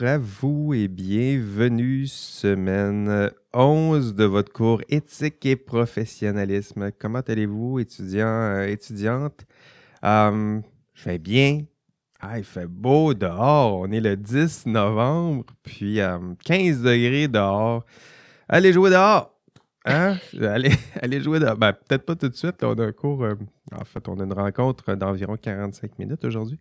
[0.00, 6.90] Bonjour à vous et bienvenue semaine 11 de votre cours éthique et professionnalisme.
[6.98, 9.44] Comment allez-vous, étudiants, euh, étudiantes?
[10.02, 10.58] Euh,
[10.94, 11.64] je vais bien.
[12.18, 13.78] Ah, il fait beau dehors.
[13.80, 15.98] On est le 10 novembre, puis
[16.44, 17.84] 15 degrés dehors.
[18.48, 19.38] Allez jouer dehors!
[19.84, 20.16] Hein?
[20.40, 21.58] Allez, allez jouer dehors.
[21.58, 22.62] Ben, peut-être pas tout de suite.
[22.62, 23.22] on a un cours.
[23.24, 23.34] euh,
[23.78, 26.58] en fait, on a une rencontre d'environ 45 minutes aujourd'hui.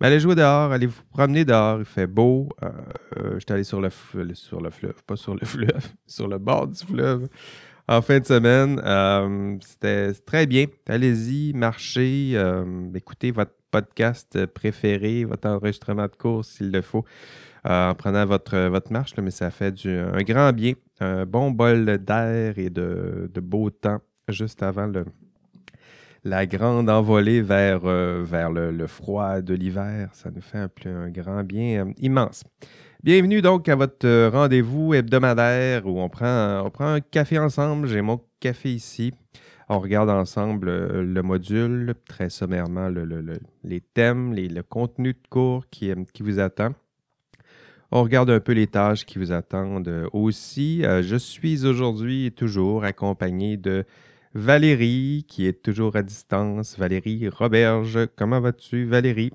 [0.00, 2.48] Mais allez jouer dehors, allez vous promener dehors, il fait beau.
[2.62, 2.70] Euh,
[3.18, 3.90] euh, J'étais allé sur le,
[4.32, 7.28] sur le fleuve, pas sur le fleuve, sur le bord du fleuve
[7.90, 8.80] en fin de semaine.
[8.84, 10.66] Euh, C'était très bien.
[10.88, 12.64] Allez-y, marchez, euh,
[12.94, 17.04] écoutez votre podcast préféré, votre enregistrement de cours s'il le faut,
[17.66, 20.74] euh, en prenant votre, votre marche, mais ça fait du, un grand bien.
[21.00, 25.04] Un bon bol d'air et de, de beau temps juste avant le,
[26.24, 30.10] la grande envolée vers, euh, le, froid de l'hiver.
[30.12, 32.44] Ça nous fait un, grand bien euh, immense.
[33.02, 37.88] Bienvenue donc à votre euh, rendez-vous hebdomadaire où on prend, un café ensemble.
[37.88, 39.14] J'ai mon café ici.
[39.68, 45.28] On regarde ensemble le module, très sommairement le- le- le- les thèmes, le contenu de
[45.30, 46.74] cours qui, qui vous attend.
[47.92, 50.82] On regarde un peu les tâches qui vous attendent aussi.
[50.82, 53.84] Je suis aujourd'hui toujours accompagné de
[54.32, 56.78] Valérie, qui est toujours à distance.
[56.78, 59.32] Valérie Roberge, comment vas-tu, Valérie?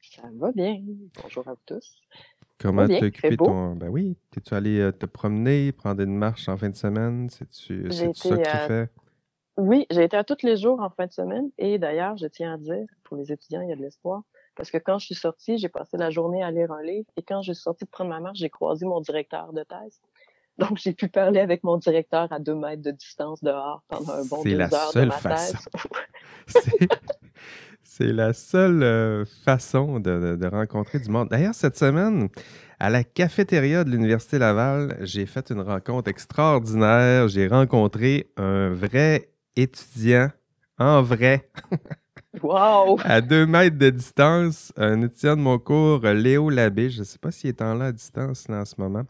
[0.00, 0.80] Ça va bien.
[1.22, 2.00] Bonjour à vous tous.
[2.58, 3.76] Comment t'as occupé ton...
[3.76, 7.30] Ben oui, t'es-tu allé euh, te promener, prendre une marche en fin de semaine?
[7.30, 8.88] C'est-tu c'est-tu ça que tu euh, fais?
[9.58, 12.54] Oui, j'ai été à tous les jours en fin de semaine et d'ailleurs, je tiens
[12.54, 14.22] à dire, pour les étudiants, il y a de l'espoir.
[14.56, 17.22] Parce que quand je suis sortie, j'ai passé la journée à lire un livre et
[17.22, 20.00] quand je suis sortie de prendre ma marche, j'ai croisé mon directeur de thèse.
[20.68, 24.24] Donc, j'ai pu parler avec mon directeur à deux mètres de distance dehors pendant un
[24.24, 25.56] bon C'est deux la heures de seule ma façon.
[26.46, 26.88] C'est
[27.84, 31.28] c'est la seule euh, façon de, de- de rencontrer du monde.
[31.28, 32.28] D'ailleurs, cette semaine,
[32.78, 37.28] à la cafétéria de l'Université Laval, j'ai fait une rencontre extraordinaire.
[37.28, 40.30] J'ai rencontré un vrai étudiant,
[40.78, 41.50] en vrai,
[42.42, 42.98] Wow!
[43.04, 46.88] à deux mètres de distance, un étudiant de mon cours, Léo Labbé.
[46.90, 49.04] Je ne sais pas s'il est en là à distance là, en ce moment.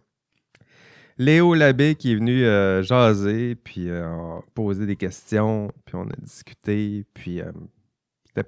[1.23, 6.17] Léo Labbé qui est venu euh, jaser, puis euh, posé des questions, puis on a
[6.21, 7.53] discuté, puis euh,
[8.27, 8.43] c'était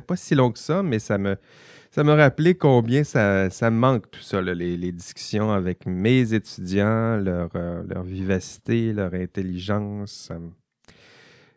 [0.00, 1.36] pas, si long que ça, mais ça me,
[1.90, 8.02] ça rappelait combien ça, me manque tout ça, les, les discussions avec mes étudiants, leur,
[8.04, 10.30] vivacité, leur intelligence.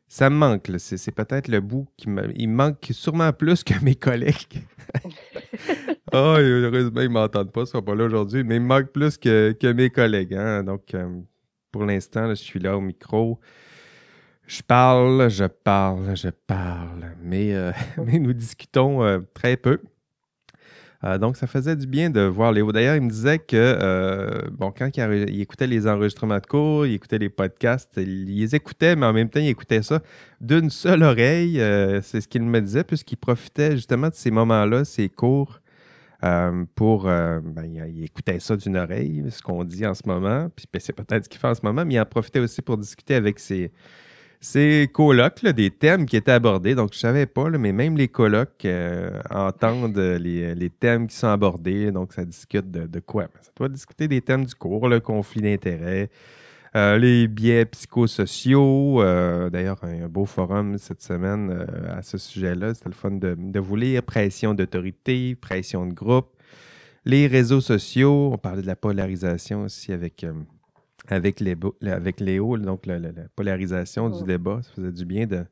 [0.07, 0.71] Ça manque.
[0.77, 2.31] C'est, peut-être le bout qui me.
[2.35, 4.63] Il manque sûrement plus que mes collègues.
[6.17, 8.67] Ah, heureusement, ils ne m'entendent pas, ils ne sont pas là aujourd'hui, mais il me
[8.67, 10.33] manque plus que, mes collègues.
[10.33, 10.63] hein.
[10.63, 11.09] Donc, euh,
[11.73, 13.37] pour l'instant, je suis là au micro.
[14.47, 19.81] Je parle, je parle, je parle, mais, euh, nous discutons euh, très peu.
[21.19, 22.71] Donc, ça faisait du bien de voir Léo.
[22.71, 27.19] D'ailleurs, il me disait que, bon, quand il, écoutait les enregistrements de cours, il écoutait
[27.19, 30.01] les podcasts, il les écoutait, mais en même temps, il écoutait ça
[30.41, 31.57] d'une seule oreille.
[32.01, 35.61] c'est ce qu'il me disait, puisqu'il profitait justement de ces moments-là, ces cours,
[36.23, 37.07] euh, pour.
[37.07, 40.79] euh, ben, il, écoutait ça d'une oreille, ce qu'on dit en ce moment, puis ben,
[40.79, 43.15] c'est peut-être ce qu'il fait en ce moment, mais il en profitait aussi pour discuter
[43.15, 43.71] avec ses,
[44.39, 46.75] ses colocs, des thèmes qui étaient abordés.
[46.75, 51.15] Donc, je ne savais pas, mais même les colocs euh, entendent les, les thèmes qui
[51.15, 51.91] sont abordés.
[51.91, 53.23] Donc, ça discute de, de quoi?
[53.23, 56.09] Ben, ça doit discuter des thèmes du cours, le conflit d'intérêts,
[56.75, 59.01] euh, les biais psychosociaux.
[59.01, 62.73] euh, D'ailleurs, un, un beau forum cette semaine euh, à ce sujet-là.
[62.73, 64.03] C'était le fun de, de vous lire.
[64.03, 66.27] Pression d'autorité, pression de groupe.
[67.05, 68.31] Les réseaux sociaux.
[68.33, 70.25] On parlait de la polarisation aussi avec,
[71.07, 72.57] avec, les, avec Léo.
[72.57, 74.59] Donc, la, la- la polarisation du débat.
[74.63, 75.45] Ça faisait du bien de,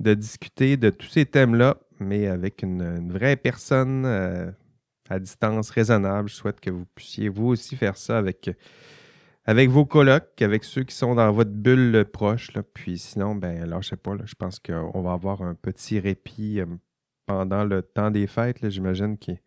[0.00, 4.04] de discuter de tous ces thèmes-là, mais avec une, une vraie personne
[5.08, 6.28] à distance raisonnable.
[6.28, 8.50] Je souhaite que vous puissiez vous aussi faire ça avec
[9.44, 12.52] avec vos colocs, avec ceux qui sont dans votre bulle proche.
[12.52, 12.62] Là.
[12.62, 14.14] Puis sinon, ben lâchez pas.
[14.14, 14.22] Là.
[14.26, 16.66] Je pense qu'on va avoir un petit répit euh,
[17.26, 18.68] pendant le temps des fêtes.
[18.68, 19.40] J'imagine qu'ils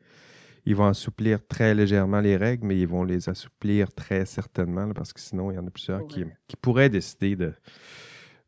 [0.66, 4.94] ils vont assouplir très légèrement les règles, mais ils vont les assouplir très certainement, là,
[4.94, 7.54] parce que sinon, il y en a plusieurs qui pourraient décider de,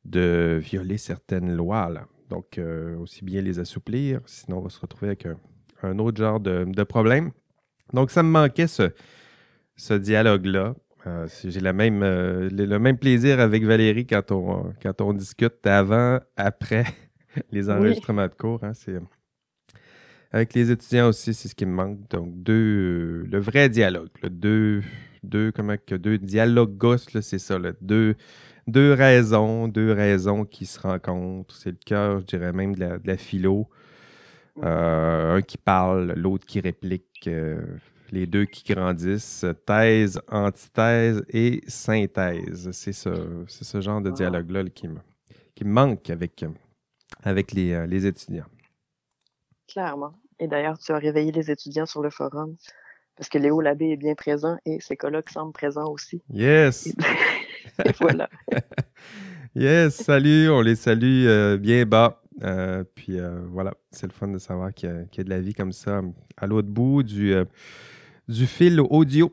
[0.05, 1.89] de violer certaines lois.
[1.89, 2.07] Là.
[2.29, 5.37] Donc, euh, aussi bien les assouplir, sinon on va se retrouver avec un,
[5.83, 7.31] un autre genre de, de problème.
[7.93, 8.93] Donc, ça me manquait ce,
[9.75, 10.73] ce dialogue-là.
[11.07, 15.65] Euh, J'ai la même, euh, le, même plaisir avec Valérie quand on, quand on discute
[15.67, 16.85] avant, après
[17.51, 18.63] les enregistrements de cours.
[18.63, 18.73] hein,
[20.31, 22.09] avec les étudiants aussi, c'est ce qui me manque.
[22.09, 24.09] Donc, deux, euh, le vrai dialogue.
[24.21, 24.81] là, deux,
[25.23, 27.57] deux, comment que deux dialogos, c'est ça.
[27.59, 28.15] là, deux,
[28.67, 31.55] deux raisons, deux raisons qui se rencontrent.
[31.55, 33.69] C'est le cœur, je dirais même, de la, de la philo.
[34.63, 37.27] Euh, un qui parle, l'autre qui réplique.
[37.27, 37.61] euh,
[38.15, 42.69] les deux qui grandissent, thèse, antithèse et synthèse.
[42.71, 44.99] C'est ce, ce genre de dialogue-là qui me,
[45.53, 46.43] qui manque avec,
[47.23, 48.47] avec les, les étudiants.
[49.67, 50.13] Clairement.
[50.39, 52.55] Et d'ailleurs, tu as réveillé les étudiants sur le forum
[53.15, 56.21] parce que Léo Labbé est bien présent et ses collègues semblent présents aussi.
[56.29, 56.87] Yes!
[56.87, 56.93] Et,
[57.99, 58.29] voilà.
[59.55, 62.21] yes, salut, on les salue euh, bien bas.
[62.43, 65.53] Euh, puis euh, voilà, c'est le fun de savoir qu'il y, a de la vie
[65.53, 66.01] comme ça
[66.35, 67.33] à l'autre bout du,
[68.27, 69.31] du fil audio.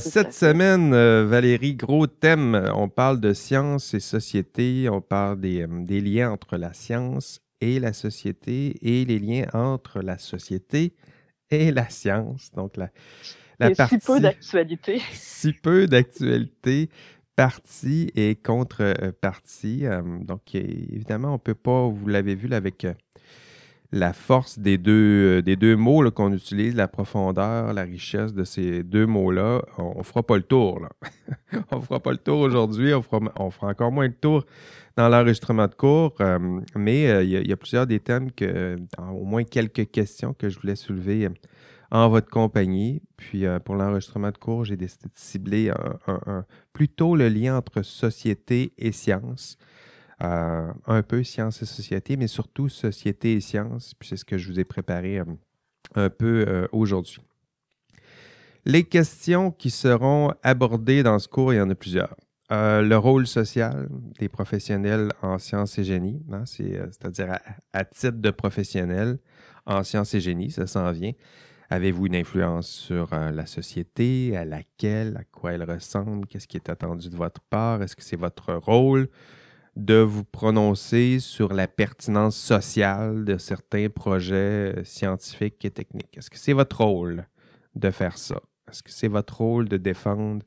[0.00, 0.90] cette semaine,
[1.24, 6.56] Valérie, gros thème, on parle de science et société, on parle des, des liens entre
[6.56, 10.94] la science et la société et les liens entre la société
[11.50, 12.50] et la science.
[12.52, 12.90] Donc, la,
[13.58, 15.00] la partie, si peu d'actualité.
[15.12, 16.90] Si peu d'actualité,
[17.36, 19.86] partie et contre-partie.
[19.86, 22.94] Euh, donc, évidemment, on ne peut pas, vous l'avez vu avec euh,
[23.92, 29.06] la force des deux, euh, mots qu'on utilise, la profondeur, la richesse de ces deux
[29.06, 30.80] mots-là, on ne fera pas le tour.
[31.70, 33.20] on ne fera pas le tour aujourd'hui, on fera,
[33.60, 34.46] encore moins le tour
[34.96, 39.24] dans l'enregistrement de cours, euh, mais euh, il y, a plusieurs des thèmes que, au
[39.24, 41.28] moins quelques questions que je voulais soulever
[41.90, 43.02] en votre compagnie.
[43.18, 45.72] Puis pour l'enregistrement de cours, j'ai décidé de cibler
[46.72, 49.58] plutôt le lien entre société et science.
[50.22, 53.94] Euh, un peu science et société, mais surtout société et science.
[53.98, 55.24] Puis c'est ce que je vous ai préparé euh,
[55.96, 57.20] un peu euh, aujourd'hui.
[58.64, 62.14] Les questions qui seront abordées dans ce cours, il y en a plusieurs.
[62.50, 63.88] le rôle social
[64.20, 67.38] des professionnels en sciences et génie, hein, c'est-à-dire
[67.72, 69.18] à, titre de professionnel
[69.66, 71.12] en sciences et génie, ça s'en vient.
[71.70, 76.68] Avez-vous une influence sur la société, à laquelle, à quoi elle ressemble, qu'est-ce qui est
[76.68, 79.08] attendu de votre part, est-ce que c'est votre rôle?
[79.76, 86.16] De vous prononcer sur la pertinence sociale de certains projets euh, scientifiques et techniques.
[86.16, 87.26] Est-ce que c'est votre rôle
[87.74, 88.40] de faire ça?
[88.70, 90.44] Est-ce que c'est votre rôle de défendre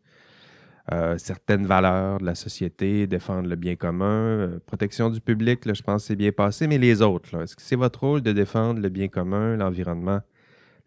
[0.92, 5.82] euh, certaines valeurs de la société, défendre le bien commun, euh, protection du public, je
[5.82, 8.80] pense que c'est bien passé, mais les autres, est-ce que c'est votre rôle de défendre
[8.80, 10.22] le bien commun, l'environnement,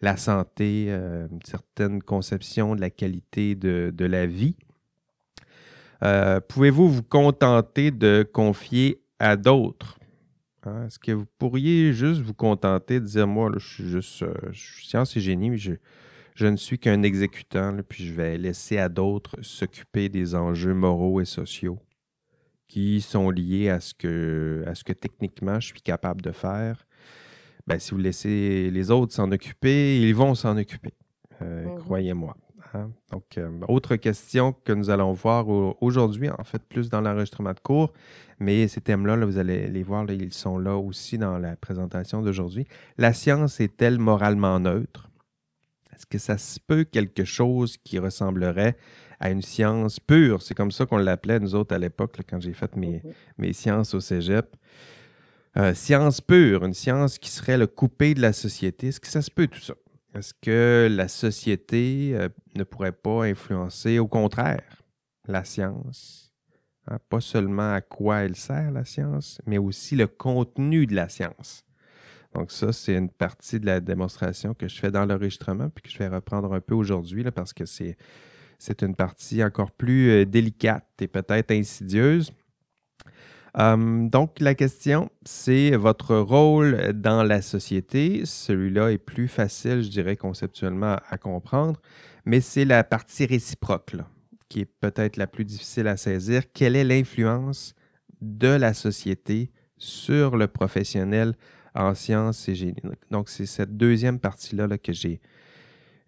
[0.00, 4.55] la santé, une certaine conception de la qualité de la vie?
[6.02, 9.98] Euh, pouvez-vous vous contenter de confier à d'autres?
[10.64, 10.86] Hein?
[10.86, 15.16] Est-ce que vous pourriez juste vous contenter de dire, moi, je suis juste euh, science
[15.16, 20.08] et génie, mais je, ne suis qu'un exécutant, puis je vais laisser à d'autres s'occuper
[20.08, 21.78] des enjeux moraux et sociaux
[22.68, 26.86] qui sont liés à ce que, à ce que techniquement je suis capable de faire.
[27.66, 30.92] Ben, si vous laissez les autres s'en occuper, ils vont s'en occuper.
[31.42, 32.36] Euh, mmh croyez-moi.
[32.74, 32.90] Hein?
[33.10, 37.60] Donc, euh, autre question que nous allons voir aujourd'hui, en fait, plus dans l'enregistrement de
[37.60, 37.92] cours,
[38.38, 42.66] mais ces thèmes-là, vous allez les voir, ils sont là aussi dans la présentation d'aujourd'hui.
[42.96, 45.08] La science est-elle moralement neutre?
[45.94, 48.76] Est-ce que ça se peut quelque chose qui ressemblerait
[49.18, 50.42] à une science pure?
[50.42, 53.12] C'est comme ça qu'on l'appelait, nous autres, à l'époque, quand j'ai fait mes, mm-hmm.
[53.38, 54.56] mes, sciences au cégep.
[55.56, 58.88] Euh, science pure, une science qui serait le coupé de la société.
[58.88, 59.74] Est-ce que ça se peut tout ça?
[60.14, 64.82] Est-ce que la société euh, ne pourrait pas influencer, au contraire,
[65.26, 66.32] la science?
[66.87, 66.99] Hein?
[67.09, 71.64] Pas seulement à quoi elle sert, la science, mais aussi le contenu de la science.
[72.35, 75.90] Donc ça, c'est une partie de la démonstration que je fais dans l'enregistrement, puis que
[75.90, 77.97] je vais reprendre un peu aujourd'hui, parce que c'est,
[78.82, 82.32] une partie encore plus euh, délicate et peut-être insidieuse.
[83.58, 88.22] Hum, donc, la question, c'est votre rôle dans la société.
[88.24, 91.80] Celui-là est plus facile, je dirais, conceptuellement à, comprendre,
[92.24, 93.96] mais c'est la partie réciproque
[94.48, 96.44] qui est peut-être la plus difficile à saisir.
[96.54, 97.74] Quelle est l'influence
[98.20, 101.34] de la société sur le professionnel
[101.74, 102.76] en sciences et génie?
[103.10, 105.20] Donc, c'est cette deuxième partie-là là, que j'ai,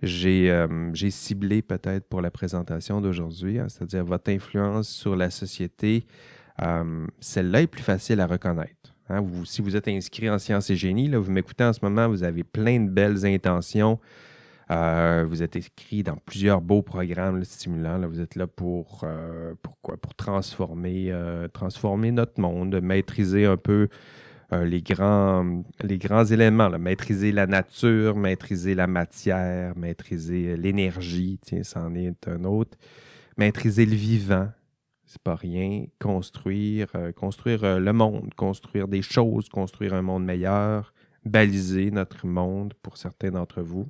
[0.02, 6.06] j'ai, hum, ciblé peut-être pour la présentation d'aujourd'hui, hein, c'est-à-dire votre influence sur la société
[6.62, 8.74] euh, celle-là est plus facile à reconnaître.
[9.08, 9.24] Hein.
[9.44, 12.44] si vous êtes inscrit en sciences et génie, vous m'écoutez en ce moment, vous avez
[12.44, 13.98] plein de belles intentions.
[14.70, 18.06] Euh, vous êtes inscrit dans plusieurs beaux programmes stimulants.
[18.06, 19.54] Vous êtes là pour, euh,
[20.16, 23.88] transformer, notre monde, maîtriser un peu
[24.52, 26.70] les, grands, les grands éléments.
[26.78, 32.78] Maîtriser la nature, maîtriser la matière, maîtriser l'énergie, tiens, c'en est un autre.
[33.36, 34.50] Maîtriser le vivant,
[35.10, 35.86] c'est pas rien.
[35.98, 42.28] Construire, euh, construire euh, le monde, construire des choses, construire un monde meilleur, baliser notre
[42.28, 43.88] monde pour certains d'entre vous.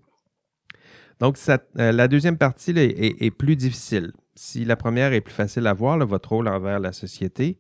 [1.18, 4.12] Donc, euh, la deuxième partie est, plus difficile.
[4.34, 7.58] Si la première est plus facile à voir, votre rôle envers la société,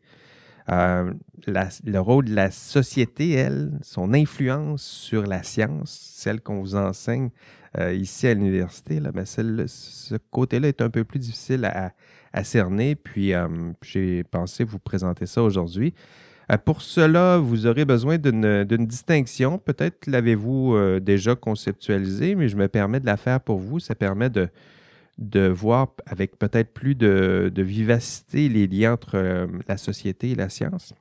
[0.66, 7.28] le rôle de la société, elle, son influence sur la science, celle qu'on vous enseigne
[7.92, 11.92] ici à l'université, ben, ce côté-là est un peu plus difficile à,
[12.32, 12.94] à cerner.
[12.94, 13.32] Puis
[13.82, 15.94] j'ai pensé vous présenter ça aujourd'hui.
[16.64, 19.58] pour cela, vous aurez besoin d'une distinction.
[19.58, 23.80] Peut-être l'avez-vous déjà conceptualisé, mais je me permets de la faire pour vous.
[23.80, 24.48] Ça permet de,
[25.20, 30.48] de voir avec peut-être plus de, vivacité les liens entre euh, la société et la
[30.48, 30.94] science.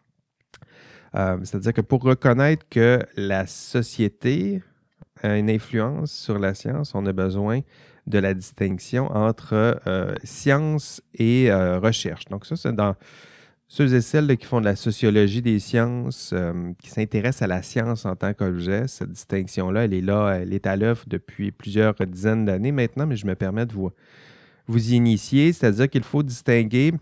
[1.15, 4.61] Euh, c'est-à-dire que pour reconnaître que la société
[5.23, 7.61] a une influence sur la science, on a besoin
[8.09, 12.25] de la distinction entre euh, science et recherche.
[12.25, 12.95] Donc ça, c'est dans
[13.71, 17.61] ceux et celles qui font de la sociologie des sciences, euh, qui s'intéressent à la
[17.61, 21.93] science en tant qu'objet, cette distinction-là, elle est là, elle est à l'œuvre depuis plusieurs
[21.93, 23.91] dizaines d'années maintenant, mais je me permets de vous,
[24.65, 26.93] vous initier, c'est-à-dire qu'il faut distinguer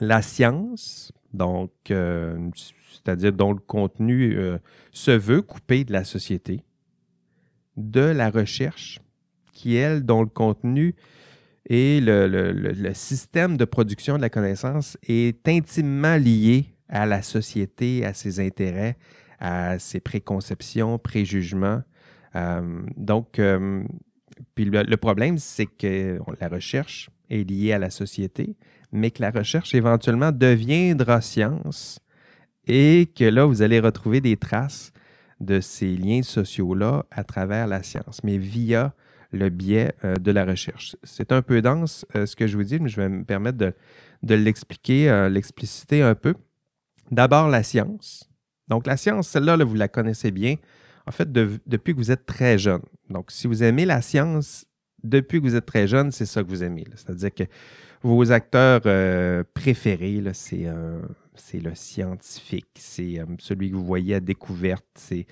[0.00, 2.50] la science, donc, euh,
[2.90, 4.58] c'est-à-dire dont le contenu euh,
[4.90, 6.64] se veut couper de la société,
[7.76, 8.98] de la recherche,
[9.52, 10.94] qui, elle, dont le contenu
[11.66, 18.14] et le, système de production de la connaissance est intimement lié à la société, à
[18.14, 18.96] ses intérêts,
[19.38, 21.82] à ses préconceptions, préjugements.
[22.34, 23.82] Euh, donc, euh,
[24.54, 28.56] puis le, problème, c'est que la recherche est liée à la société,
[28.90, 32.00] mais que la recherche éventuellement deviendra science
[32.66, 34.92] et que là, vous allez retrouver des traces
[35.40, 38.94] de ces liens sociaux-là à travers la science, mais via
[39.32, 40.96] le biais euh, de la recherche.
[41.02, 43.58] C'est un peu dense euh, ce que je vous dis, mais je vais me permettre
[43.58, 46.34] de, l'expliquer, euh, l'expliciter un peu.
[47.10, 48.30] D'abord, la science.
[48.68, 50.56] Donc, la science, celle-là, vous la connaissez bien,
[51.06, 52.82] en fait, depuis que vous êtes très jeune.
[53.10, 54.66] Donc, si vous aimez la science
[55.02, 56.84] depuis que vous êtes très jeune, c'est ça que vous aimez.
[56.94, 57.42] C'est-à-dire que
[58.02, 58.82] vos acteurs
[59.52, 60.64] préférés, c'est
[61.60, 65.26] le scientifique, c'est celui que vous voyez à découverte, c'est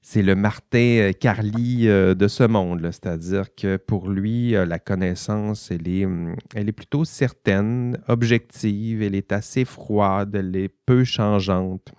[0.00, 2.80] c'est le Martin euh, Carly euh, de ce monde.
[2.82, 9.02] C'est-à-dire que pour lui, euh, la connaissance, elle est, hum, elle est plutôt certaine, objective,
[9.02, 11.92] elle est assez froide, elle est peu changeante.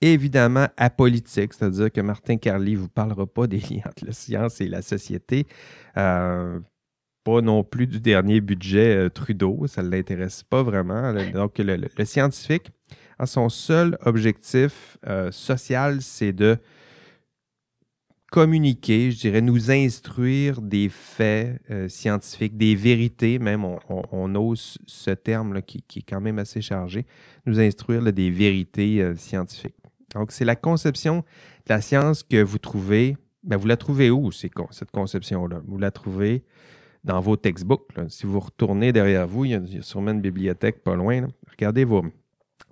[0.00, 4.60] Évidemment, apolitique, c'est-à-dire que Martin Carly ne vous parlera pas des liens entre la science
[4.60, 5.46] et la société.
[5.94, 11.12] pas non plus du dernier budget Trudeau, ça ne l'intéresse pas vraiment.
[11.34, 12.70] Donc, le, scientifique,
[13.24, 14.98] son seul objectif
[15.32, 16.58] social, c'est de
[18.30, 25.10] communiquer, je dirais, nous instruire des faits euh, scientifiques, des vérités, même on, ose ce
[25.10, 27.06] terme qui, est quand même assez chargé,
[27.46, 29.74] nous instruire des vérités euh, scientifiques.
[30.14, 31.18] Donc, c'est la conception
[31.66, 33.16] de la science que vous trouvez.
[33.44, 35.62] Ben, vous la trouvez où, cette conception-là?
[35.66, 36.44] Vous la trouvez
[37.04, 37.88] dans vos textbooks.
[38.08, 41.28] Si vous retournez derrière vous, il y, a, sûrement une bibliothèque pas loin.
[41.50, 42.04] Regardez vos,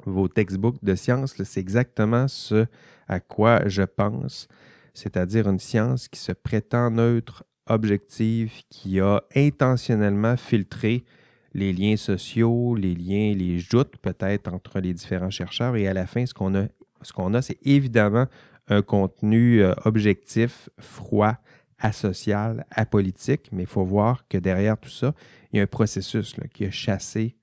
[0.04, 1.34] vos textbooks de science.
[1.42, 2.66] C'est exactement ce
[3.08, 4.48] à quoi je pense
[4.96, 11.04] c'est-à-dire une science qui se prétend neutre, objective, qui a intentionnellement filtré
[11.52, 15.76] les liens sociaux, les liens, les joutes peut-être entre les différents chercheurs.
[15.76, 18.26] Et à la fin, ce qu'on a, c'est évidemment
[18.68, 21.36] un contenu euh, objectif, froid,
[21.78, 25.14] asocial, apolitique, mais il faut voir que derrière tout ça,
[25.52, 27.36] il y a un processus qui a chassé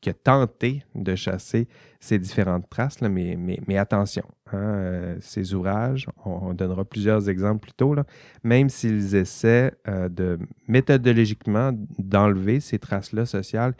[0.00, 1.68] qui a tenté de chasser
[2.00, 7.94] ces différentes traces, mais, attention, hein, euh, ces ouvrages, on, donnera plusieurs exemples plus tôt,
[8.42, 10.38] même s'ils essaient euh, de
[10.68, 13.74] méthodologiquement d'enlever ces traces-là sociales,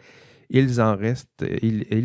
[0.49, 1.45] il en reste,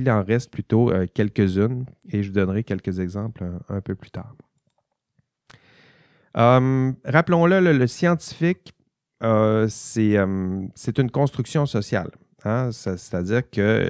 [0.08, 4.34] en plutôt euh, quelques-unes et je vous donnerai quelques exemples un, peu plus tard.
[6.34, 8.74] Hum, rappelons-le, le, scientifique,
[9.68, 10.14] c'est
[10.98, 12.10] une construction sociale.
[12.44, 12.70] Hein?
[12.72, 13.88] C'est-à-dire que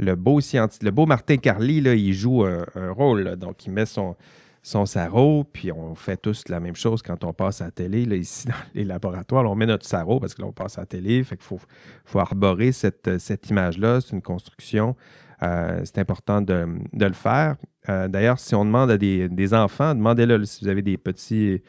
[0.00, 3.36] le beau, le beau Martin Carly, il joue un, rôle.
[3.36, 4.16] Donc, il met son,
[4.62, 8.02] son puis on fait tous la même chose quand on passe à la télé.
[8.16, 10.86] Ici, dans les laboratoires, on met notre sarreau parce que là, on passe à la
[10.86, 11.22] télé.
[11.22, 11.60] Fait faut,
[12.04, 14.00] faut arborer cette, cette image-là.
[14.00, 14.96] C'est une construction.
[15.42, 17.56] Euh, c'est important de, le faire.
[17.88, 21.62] Euh, d'ailleurs, si on demande à des, enfants, demandez-leur si vous avez des petits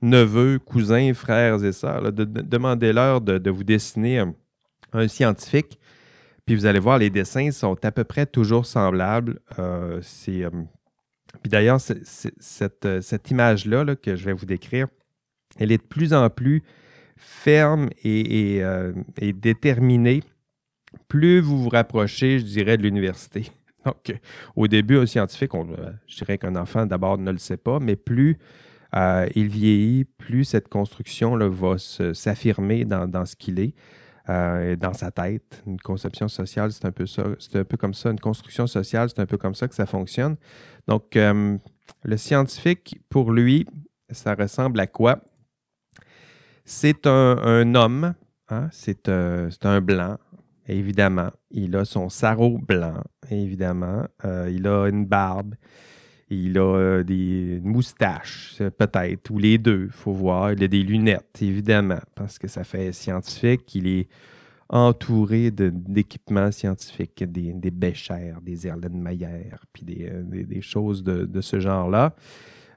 [0.00, 4.24] neveux, cousins, frères et sœurs, demandez-leur de, vous dessiner
[4.92, 5.78] un scientifique.
[6.48, 9.38] Puis vous allez voir, les dessins sont à peu près toujours semblables.
[9.58, 10.50] Euh, euh,
[11.42, 14.86] puis d'ailleurs, cette, euh, cette image-là que je vais vous décrire,
[15.58, 16.62] elle est de plus en plus
[17.18, 18.62] ferme et,
[19.20, 20.22] déterminée
[21.06, 23.50] plus vous vous rapprochez, je dirais, de l'université.
[23.84, 24.18] Donc,
[24.56, 25.68] au début, un scientifique, on,
[26.06, 28.38] je dirais qu'un enfant, d'abord, ne le sait pas, mais plus
[28.94, 33.74] il vieillit, plus cette construction là, va s'affirmer dans, ce qu'il est.
[34.30, 35.62] Euh, dans sa tête.
[35.66, 37.24] Une conception sociale, c'est un peu ça.
[37.38, 38.10] C'est un peu comme ça.
[38.10, 40.36] Une construction sociale, c'est un peu comme ça que ça fonctionne.
[40.86, 41.56] Donc, euh,
[42.02, 43.66] le scientifique, pour lui,
[44.10, 45.20] ça ressemble à quoi?
[46.66, 48.12] C'est un, homme,
[48.50, 50.18] hein, c'est un, blanc,
[50.66, 51.30] évidemment.
[51.50, 54.04] Il a son sarrau blanc, évidemment.
[54.26, 55.54] Euh, il a une barbe.
[56.30, 60.52] Il a euh, des moustaches, peut-être, ou les deux, il faut voir.
[60.52, 63.74] Il a des lunettes, évidemment, parce que ça fait scientifique.
[63.74, 64.08] Il est
[64.68, 72.14] entouré d'équipements scientifiques, des, des des Erlenmeyer, puis des, euh, choses de, ce genre-là.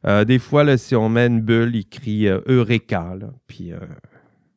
[0.08, 3.18] Euh, des fois, là, si on met une bulle, il crie Eureka.
[3.48, 3.74] puis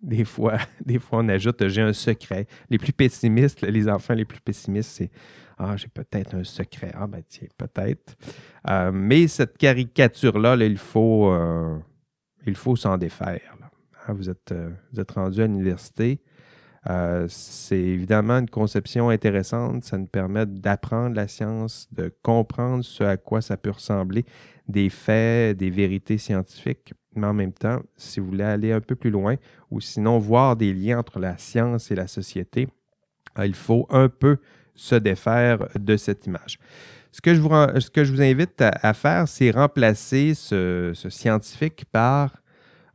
[0.00, 2.46] des, fois, des fois, on ajoute J'ai un secret.
[2.70, 5.10] Les plus pessimistes, les enfants les plus pessimistes, c'est
[5.58, 6.90] ah, j'ai peut-être un secret.
[6.94, 8.16] Ah, ben tiens, peut-être.
[8.68, 11.78] Euh, mais cette caricature-là, il faut, euh,
[12.54, 13.40] faut s'en défaire.
[14.08, 16.20] Hein, euh, vous êtes rendu à l'université.
[17.28, 19.84] c'est évidemment une conception intéressante.
[19.84, 24.24] Ça nous permet d'apprendre la science, de comprendre ce à quoi ça peut ressembler,
[24.66, 26.94] des faits, des vérités scientifiques.
[27.14, 29.36] Mais en même temps, si vous voulez aller un peu plus loin,
[29.70, 32.66] ou sinon voir des liens entre la science et la société,
[33.38, 34.38] il faut un peu
[34.74, 36.58] se défaire de cette image.
[37.14, 37.40] Ce que je
[38.12, 42.36] vous, invite à, faire, c'est remplacer ce, scientifique par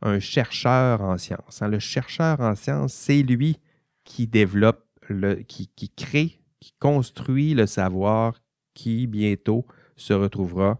[0.02, 1.62] un chercheur en sciences.
[1.62, 1.68] Hein.
[1.68, 3.58] Le chercheur en sciences, c'est lui
[4.04, 4.84] qui développe,
[5.48, 8.34] qui, crée, qui construit le savoir
[8.74, 10.78] qui bientôt se retrouvera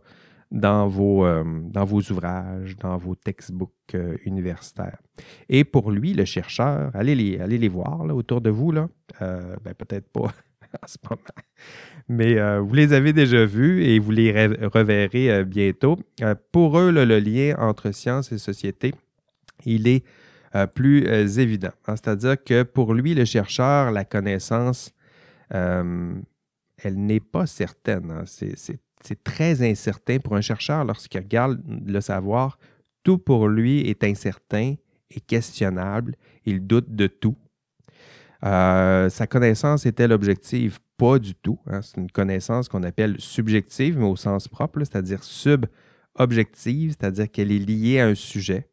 [0.50, 5.00] dans vos, euh, dans vos ouvrages, dans vos textbooks euh, universitaires.
[5.48, 8.88] Et pour lui, le chercheur, allez les, voir autour de vous, là.
[9.22, 10.32] Euh, ben, peut-être pas
[12.08, 14.32] Mais euh, vous les avez déjà vus et vous les
[14.66, 15.98] reverrez euh, bientôt.
[16.22, 18.94] Euh, pour eux, le lien entre science et société,
[19.64, 20.04] il est
[20.74, 21.06] plus
[21.38, 21.70] évident.
[21.86, 21.94] Hein.
[21.94, 24.92] C'est-à-dire que pour lui, le chercheur, la connaissance,
[25.50, 26.24] elle
[26.96, 28.10] n'est pas certaine.
[28.10, 28.24] Hein.
[28.26, 32.58] C'est très incertain pour un chercheur lorsqu'il regarde le savoir.
[33.04, 34.74] Tout pour lui est incertain
[35.10, 36.16] et questionnable.
[36.44, 37.36] Il doute de tout.
[38.44, 40.78] Euh, sa connaissance est-elle objective?
[40.96, 41.58] Pas du tout.
[41.66, 41.82] Hein.
[41.82, 47.58] C'est une connaissance qu'on appelle subjective, mais au sens propre, c'est-à-dire sub-objective, c'est-à-dire qu'elle est
[47.58, 48.68] liée à un sujet.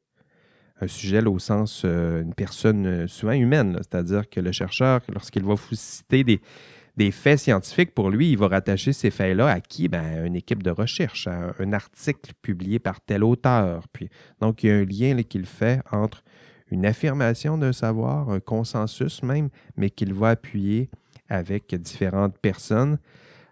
[0.79, 5.43] Un sujet au sens euh, une personne euh, souvent humaine, c'est-à-dire que le chercheur, lorsqu'il
[5.43, 9.87] va vous citer des, faits scientifiques, pour lui, il va rattacher ces faits-là à qui?
[9.87, 13.87] Ben, une équipe de recherche, à un article publié par tel auteur.
[13.91, 16.23] Puis, donc, il y a un lien qu'il fait entre
[16.71, 20.89] une affirmation d'un savoir, un consensus même, mais qu'il va appuyer
[21.29, 22.97] avec différentes personnes.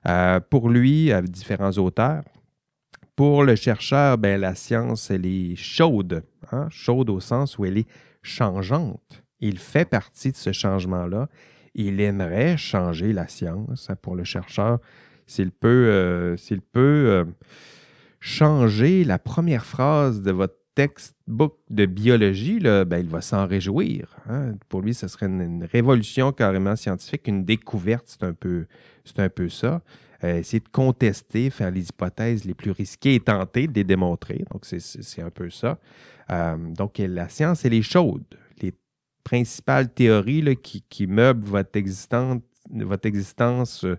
[0.08, 2.23] Euh, pour lui, avec différents auteurs.
[3.15, 6.67] Pour le chercheur, ben, la science, elle est chaude, hein?
[6.69, 7.88] chaude au sens où elle est
[8.21, 9.23] changeante.
[9.39, 11.28] Il fait partie de ce changement-là.
[11.73, 13.89] Il aimerait changer la science.
[14.01, 14.80] Pour le chercheur,
[15.25, 16.36] s'il peut, euh,
[16.78, 17.25] euh,
[18.19, 24.15] changer la première phrase de votre textbook de biologie, là, ben, il va s'en réjouir.
[24.29, 24.53] Hein.
[24.69, 28.65] Pour lui, ce serait une, révolution carrément scientifique, une découverte, c'est un peu,
[29.05, 29.81] c'est un peu ça.
[30.23, 34.45] Euh, essayer de contester, faire les hypothèses les plus risquées et tenter de les démontrer.
[34.51, 35.77] Donc, c'est un peu ça.
[36.29, 38.23] Euh, donc, la science, elle est chaude.
[38.61, 38.73] Les
[39.23, 43.97] principales théories là, qui, qui, meublent votre existence, votre existence euh,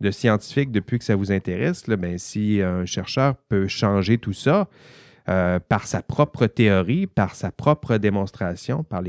[0.00, 4.32] de scientifique depuis que ça vous intéresse, là, ben, si un chercheur peut changer tout
[4.32, 4.68] ça,
[5.28, 9.02] euh, par sa propre théorie, par sa propre démonstration, par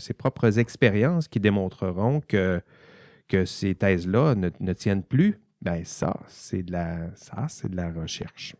[0.00, 2.60] ses propres expériences qui démontreront que,
[3.44, 8.56] ces thèses-là ne, tiennent plus, ben ça, c'est de la, ça, c'est de la recherche.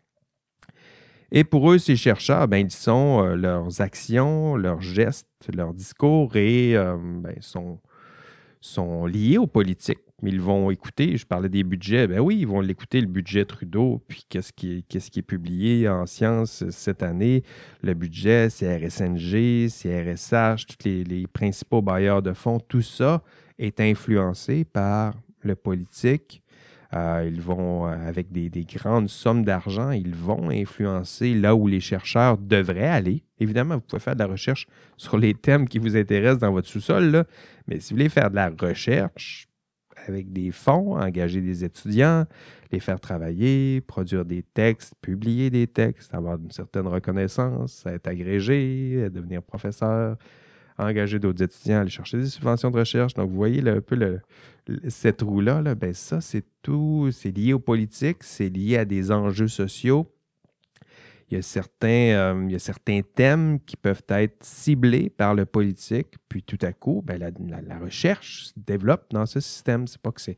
[1.33, 6.37] Et pour eux, ces chercheurs, ben, ils sont euh, leurs actions, leurs gestes, leurs discours
[6.37, 7.35] et euh, ben,
[8.61, 12.46] sont liés aux politiques mais ils vont écouter, je parlais des budgets, ben oui, ils
[12.46, 17.42] vont l'écouter, le budget Trudeau, puis qu'est-ce qui, est, publié en sciences cette année,
[17.83, 23.22] le budget, CRSNG, CRSH, tous les, principaux bailleurs de fonds, tout ça
[23.59, 26.42] est influencé par le politique.
[26.92, 31.78] Euh, ils vont, euh, avec des, grandes sommes d'argent, ils vont influencer là où les
[31.78, 33.22] chercheurs devraient aller.
[33.38, 36.68] Évidemment, vous pouvez faire de la recherche sur les thèmes qui vous intéressent dans votre
[36.68, 37.24] sous-sol,
[37.68, 39.49] mais si vous voulez faire de la recherche,
[40.06, 42.24] avec des fonds, engager des étudiants,
[42.72, 49.08] les faire travailler, produire des textes, publier des textes, avoir une certaine reconnaissance, être agrégé,
[49.10, 50.16] devenir professeur,
[50.78, 53.14] engager d'autres étudiants, aller chercher des subventions de recherche.
[53.14, 54.20] Donc, vous voyez un peu le,
[54.88, 59.10] cette roue-là, là, ben ça, c'est tout, c'est lié aux politiques, c'est lié à des
[59.10, 60.06] enjeux sociaux.
[61.30, 65.46] Il y, a certains, il y a certains thèmes qui peuvent être ciblés par le
[65.46, 69.86] politique, puis tout à coup, ben, la, recherche se développe dans ce système.
[69.86, 70.36] C'est pas que c'est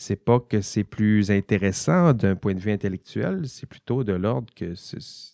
[0.00, 4.50] c'est pas que c'est plus intéressant d'un point de vue intellectuel, c'est plutôt de l'ordre
[4.56, 4.72] que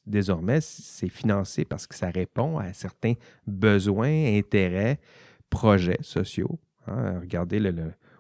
[0.07, 3.13] désormais c'est financé parce que ça répond à certains
[3.47, 4.99] besoins, intérêts,
[5.51, 6.59] projets sociaux.
[6.89, 7.21] Hein.
[7.21, 7.63] Regardez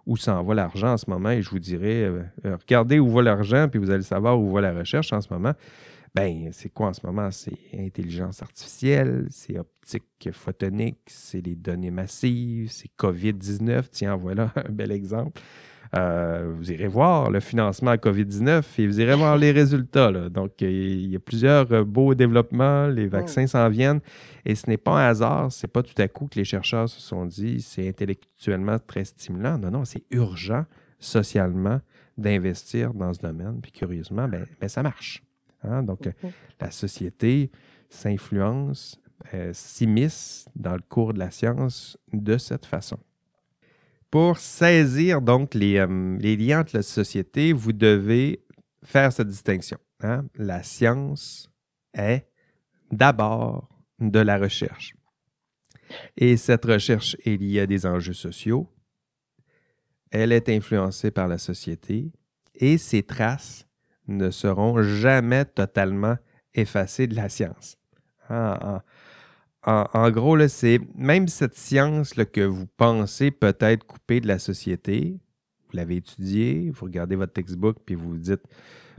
[0.06, 3.10] où s'en va l'argent en ce moment et je vous dirais, euh, euh, regardez où
[3.10, 5.54] va l'argent puis vous allez savoir où va la recherche en ce moment.
[6.16, 7.30] Ben, c'est quoi en ce moment?
[7.30, 13.84] C'est intelligence artificielle, c'est optique photonique, c'est les données massives, c'est COVID-19.
[13.90, 15.42] Tiens, voilà un bel exemple.
[15.94, 20.10] Euh, vous irez voir le financement à COVID-19 et vous irez voir les résultats.
[20.30, 24.00] Donc, il y a plusieurs euh, beaux développements, les vaccins s'en viennent
[24.46, 26.98] et ce n'est pas un hasard, c'est pas tout à coup que les chercheurs se
[26.98, 29.58] sont dit c'est intellectuellement très stimulant.
[29.58, 30.64] Non, non, c'est urgent
[30.98, 31.82] socialement
[32.16, 33.60] d'investir dans ce domaine.
[33.60, 35.25] Puis curieusement, ben, ben ça marche.
[35.66, 35.82] Hein?
[35.82, 36.08] Donc,
[36.60, 37.50] la société
[37.88, 39.00] s'influence,
[39.34, 42.98] euh, s'immisce dans le cours de la science de cette façon.
[44.10, 48.44] Pour saisir donc les, euh, les, liens entre la société, vous devez
[48.82, 49.78] faire cette distinction.
[50.00, 50.26] Hein?
[50.36, 51.50] La science
[51.92, 52.26] est
[52.90, 54.94] d'abord de la recherche.
[56.16, 58.68] Et cette recherche est liée à des enjeux sociaux.
[60.10, 62.10] Elle est influencée par la société
[62.54, 63.65] et ses traces
[64.08, 66.16] ne seront jamais totalement
[66.54, 67.76] effacées de la science.
[68.28, 68.80] Hein,
[69.62, 75.18] en, gros, c'est même cette science que vous pensez peut-être coupée de la société,
[75.68, 78.42] vous l'avez étudiée, vous regardez votre textbook, puis vous vous dites,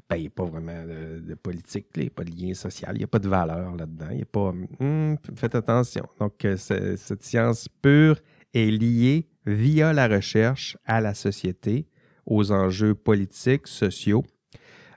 [0.10, 2.96] ben, il n'y a pas vraiment de, politique, il n'y a pas de lien social,
[2.96, 4.54] il n'y a pas de valeur là-dedans, il n'y a pas...
[4.80, 6.06] Hmm, faites attention.
[6.20, 8.20] Donc, euh, cette science pure
[8.54, 11.88] est liée via la recherche à la société,
[12.26, 14.26] aux enjeux politiques, sociaux,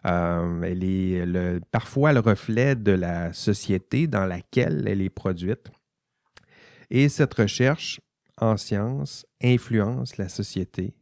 [0.06, 5.70] euh, elle est parfois le reflet de la société dans laquelle elle est produite.
[6.90, 8.00] Et cette recherche
[8.38, 10.94] en sciences influence la société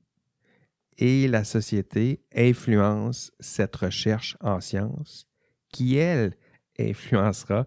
[0.99, 5.27] et la société influence cette recherche en sciences
[5.73, 6.35] qui, elle,
[6.79, 7.67] influencera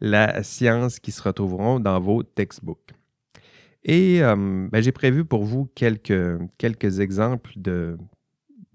[0.00, 2.92] la science qui se retrouveront dans vos textbooks.
[3.82, 7.96] Et euh, ben, j'ai prévu pour vous quelques, quelques exemples de,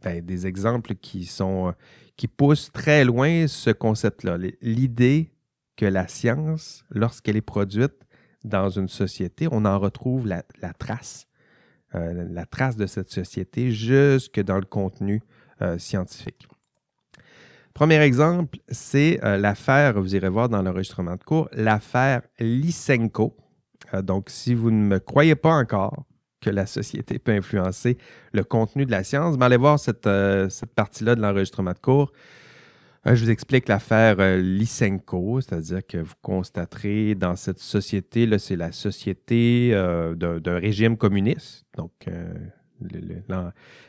[0.05, 1.71] des exemples euh,
[2.15, 4.37] qui poussent très loin ce concept-là.
[4.61, 5.31] L'idée
[5.75, 7.93] que la science, lorsqu'elle est produite
[8.43, 10.43] dans une société, on en retrouve la,
[10.77, 11.27] trace,
[11.95, 15.21] euh, la trace de cette société jusque dans le contenu
[15.61, 16.47] euh, scientifique.
[17.73, 23.35] Premier exemple, c'est l'affaire, vous irez voir dans l'enregistrement de cours, l'affaire Lysenko.
[24.01, 26.05] donc, si vous ne me croyez pas encore,
[26.45, 27.97] que la société peut influencer
[28.31, 29.35] le contenu de la science.
[29.37, 32.11] Mais allez voir cette, euh, cette partie-là de l'enregistrement de cours.
[33.07, 38.37] Euh, je vous explique l'affaire euh, Lysenko, c'est-à-dire que vous constaterez dans cette société, là,
[38.37, 39.71] c'est la société
[40.15, 42.07] d'un régime communiste, donc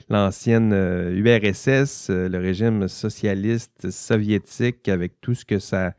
[0.09, 5.92] l'ancienne URSS, le régime socialiste soviétique avec tout ce que ça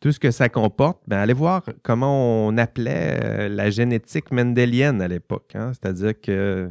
[0.00, 5.02] tout ce que ça comporte, ben allez voir comment on appelait euh, la génétique mendélienne
[5.02, 5.52] à l'époque.
[5.54, 5.72] Hein.
[5.72, 6.70] C'est-à-dire que,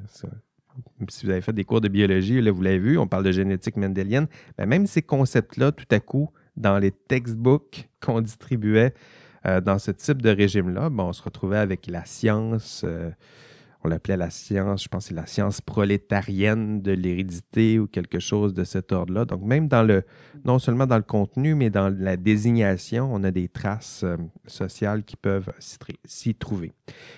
[1.10, 3.32] si vous avez fait des cours de biologie, là, vous l'avez vu, on parle de
[3.32, 4.28] génétique mendélienne.
[4.58, 8.94] Ben, même ces concepts-là, tout à coup, dans les textbooks qu'on distribuait
[9.46, 12.84] euh, dans ce type de régime-là, ben, on se retrouvait avec la science.
[12.86, 13.10] Euh,
[13.84, 18.20] on l'appelait la science, je pense que c'est la science prolétarienne de l'hérédité ou quelque
[18.20, 19.26] chose de cet ordre-là.
[19.26, 20.04] Donc, même dans le,
[20.46, 25.04] non seulement dans le contenu, mais dans la désignation, on a des traces euh, sociales
[25.04, 25.52] qui peuvent
[26.06, 26.74] s'y trouver.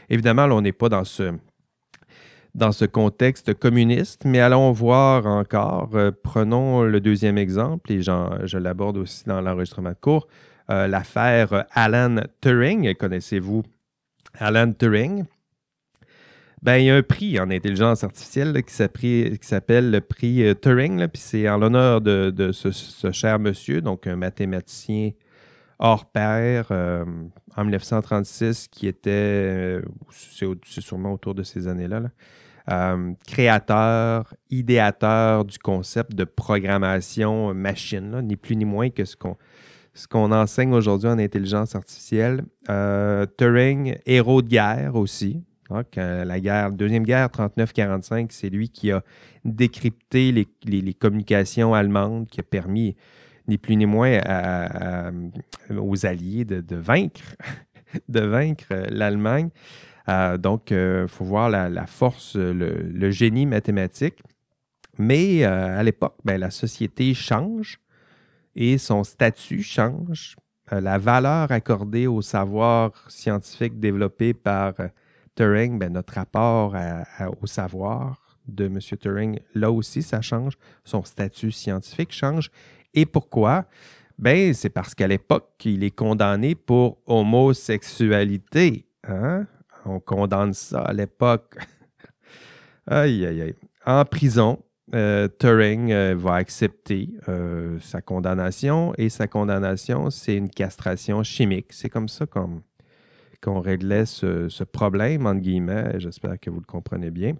[0.09, 5.91] Évidemment, là, on n'est pas dans ce, contexte communiste, mais allons voir encore.
[5.93, 10.27] Euh, prenons le deuxième exemple, et je l'aborde aussi dans l'enregistrement de cours,
[10.69, 12.93] euh, l'affaire Alan Turing.
[12.95, 13.63] Connaissez-vous
[14.37, 15.25] Alan Turing?
[16.61, 21.07] Ben, il y a un prix en intelligence artificielle qui s'appelle le prix euh, Turing,
[21.07, 25.11] puis c'est en l'honneur de, ce, cher monsieur, donc un mathématicien
[25.79, 27.05] hors pair euh,
[27.55, 32.01] en 1936 qui était, euh, c'est sûrement autour de ces années-là,
[33.25, 39.37] créateur, idéateur du concept de programmation machine, ni plus ni moins que ce qu'on
[39.95, 42.43] ce qu'on enseigne aujourd'hui en intelligence artificielle.
[43.37, 49.03] Turing, héros de guerre aussi, donc, la guerre, deuxième guerre 39-45, c'est lui qui a
[49.45, 52.95] décrypté les, communications allemandes, qui a permis
[53.47, 54.19] ni plus ni moins
[55.75, 57.35] aux Alliés de, vaincre,
[58.09, 59.49] de vaincre euh, l'Allemagne.
[60.07, 64.21] Euh, donc, il euh, faut voir la, force, le, génie mathématique.
[64.97, 67.79] Mais à l'époque, ben, la société change
[68.55, 70.35] et son statut change.
[70.73, 74.87] Euh, la valeur accordée au savoir scientifique développé par euh,
[75.39, 76.75] Turing, ben, notre rapport
[77.41, 78.79] au savoir de M.
[78.79, 80.57] Turing, là aussi, ça change.
[80.83, 82.51] Son statut scientifique change.
[82.93, 83.63] Et pourquoi?
[84.17, 88.85] Ben, c'est parce qu'à l'époque, il est condamné pour homosexualité.
[89.07, 89.47] Hein?
[89.85, 91.55] On condamne ça à l'époque.
[92.87, 93.55] aïe, aïe, aïe.
[93.85, 94.59] En prison,
[94.93, 101.67] euh, Turing euh, va accepter euh, sa condamnation et sa condamnation, c'est une castration chimique.
[101.69, 102.61] C'est comme ça qu'on
[103.47, 105.99] réglait ce, problème, entre guillemets.
[105.99, 107.35] J'espère que vous le comprenez bien.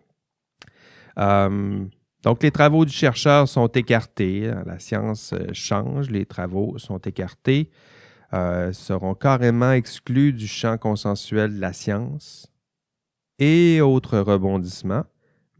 [1.17, 4.49] donc, les travaux du chercheur sont écartés.
[4.49, 7.69] Hein, la science change, les travaux sont écartés,
[8.31, 12.51] seront carrément exclus du champ consensuel de la science.
[13.39, 15.03] Et autre rebondissement,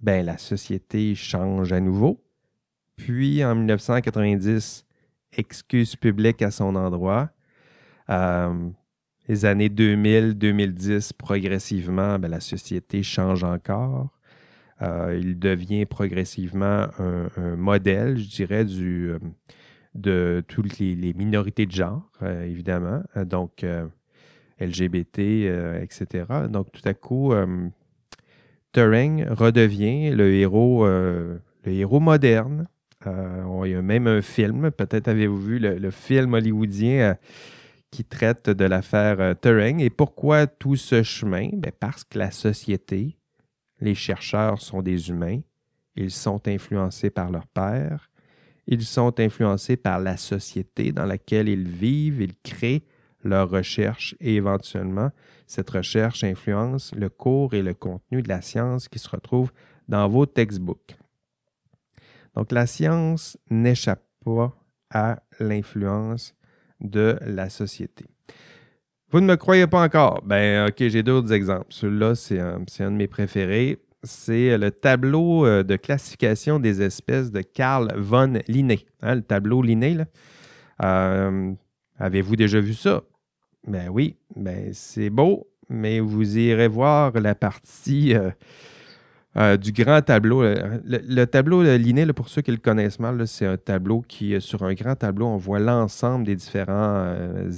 [0.02, 2.22] ben, la société change à nouveau.
[2.96, 4.86] Puis en 1990,
[5.34, 7.30] excuse publique à son endroit.
[8.10, 8.70] Euh,
[9.30, 14.10] les années 2000-2010, progressivement, ben, la société change encore.
[14.82, 19.20] Euh, il devient progressivement un, modèle, je dirais, du, euh,
[19.96, 22.12] de toutes les, minorités de genre,
[22.44, 23.02] évidemment.
[23.16, 23.66] Donc,
[24.60, 25.20] LGBT,
[25.82, 26.26] etc.
[26.50, 27.34] Donc, tout à coup,
[28.72, 32.68] Turing redevient le héros, euh, le héros moderne.
[33.08, 37.14] Euh, il y a même un film, peut-être avez-vous vu le, film hollywoodien euh,
[37.92, 39.80] qui traite de l'affaire Turing.
[39.80, 41.50] Et pourquoi tout ce chemin?
[41.54, 43.18] Ben, parce que la société,
[43.80, 45.42] les chercheurs sont des humains,
[45.96, 48.10] ils sont influencés par leur père,
[48.68, 52.84] ils sont influencés par la société dans laquelle ils vivent, ils créent
[53.24, 55.12] leurs recherches et éventuellement
[55.48, 59.52] cette recherche influence le cours et le contenu de la science qui se retrouvent
[59.88, 60.96] dans vos textbooks.
[62.36, 64.56] Donc la science n'échappe pas
[64.92, 66.36] à l'influence
[66.82, 68.06] de la société.
[69.12, 70.22] Vous ne me croyez pas encore?
[70.24, 71.66] Ben, OK, j'ai d'autres exemples.
[71.70, 73.80] Celui-là, c'est un, de mes préférés.
[74.04, 78.86] C'est le tableau euh, de classification des espèces de Carl von Linné.
[79.02, 80.06] Hein, le tableau Linné, là?
[80.84, 81.52] Euh,
[81.98, 83.04] avez-vous déjà vu ça?
[83.68, 88.30] Ben oui, ben c'est beau, mais vous irez voir la partie euh,
[89.38, 90.42] euh, du grand tableau.
[90.44, 94.74] Le, tableau Linné, pour ceux qui le connaissent mal, c'est un tableau qui, sur un
[94.74, 97.50] grand tableau, on voit l'ensemble des euh,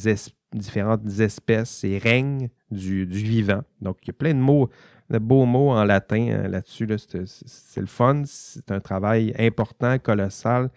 [0.53, 3.61] différentes espèces et règnes du, vivant.
[3.81, 4.69] Donc, il y a plein de mots,
[5.09, 6.87] de beaux mots en latin là-dessus.
[6.97, 8.23] c'est le fun.
[8.25, 10.69] C'est un travail important, colossal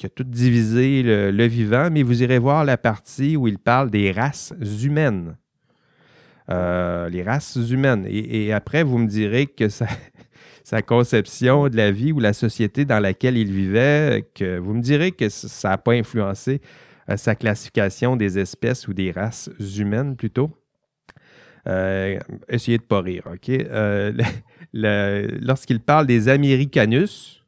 [0.00, 3.90] qui a tout divisé le, vivant, mais vous irez voir la partie où il parle
[3.90, 5.36] des races humaines.
[6.48, 8.06] Euh, les races humaines.
[8.08, 9.68] Et, après, vous me direz que
[10.62, 14.82] sa, conception de la vie ou la société dans laquelle il vivait, que vous me
[14.82, 16.60] direz que ça n'a pas influencé
[17.08, 20.50] euh, sa classification des espèces ou des races humaines plutôt.
[21.66, 22.18] Euh,
[22.48, 23.50] essayez de ne pas rire, OK?
[24.72, 27.44] Lorsqu'il parle des Americanus,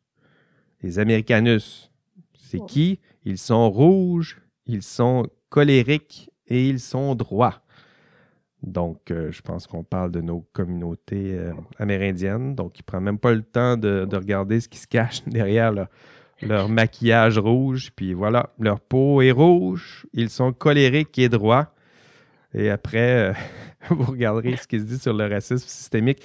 [0.82, 1.90] les Americanus,
[2.34, 2.98] c'est qui?
[3.24, 7.61] Ils sont rouges, ils sont colériques et ils sont droits.
[8.62, 12.54] Donc, euh, je pense qu'on parle de nos communautés euh, amérindiennes.
[12.54, 15.72] Donc, il ne prend même pas le temps de, regarder ce qui se cache derrière
[16.42, 17.90] leur, maquillage rouge.
[17.94, 21.74] Puis voilà, leur peau est rouge, ils sont colériques et droits.
[22.54, 23.32] Et après, euh,
[23.90, 26.22] vous regarderez ce qui se dit sur le racisme systémique.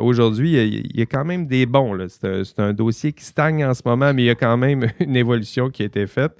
[0.00, 2.06] Aujourd'hui, il y, a quand même des bons.
[2.08, 5.16] C'est un, dossier qui stagne en ce moment, mais il y a quand même une
[5.16, 6.32] évolution qui a été faite.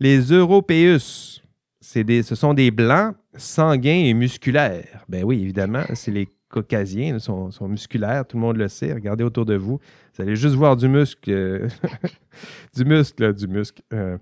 [0.00, 1.41] Les Européus,
[2.04, 5.04] des, ce sont des blancs sanguins et musculaires.
[5.08, 8.92] Ben oui, évidemment, c'est les caucasiens, sont, sont, musculaires, tout le monde le sait.
[8.92, 9.80] Regardez autour de vous.
[10.14, 11.68] Vous allez juste voir du muscle.
[12.76, 13.82] du muscle, du muscle.
[13.92, 14.18] Euh,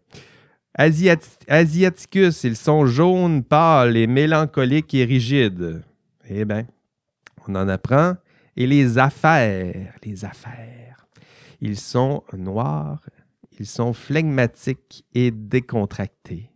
[0.74, 5.82] Asiaticus, ils sont jaunes, pâles et mélancoliques et rigides.
[6.28, 6.66] Eh bien,
[7.46, 8.14] on en apprend.
[8.56, 11.06] Et les affaires, les affaires,
[11.60, 13.00] ils sont noirs,
[13.58, 16.49] ils sont flegmatiques et décontractés.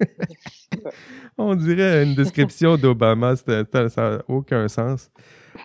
[1.38, 5.10] on dirait une description d'Obama, ça n'a aucun sens.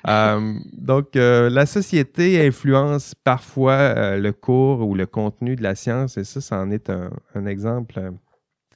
[0.08, 5.76] Euh, donc, euh, la société influence parfois euh, le cours ou le contenu de la
[5.76, 8.12] science, et ça, ça en est un, exemple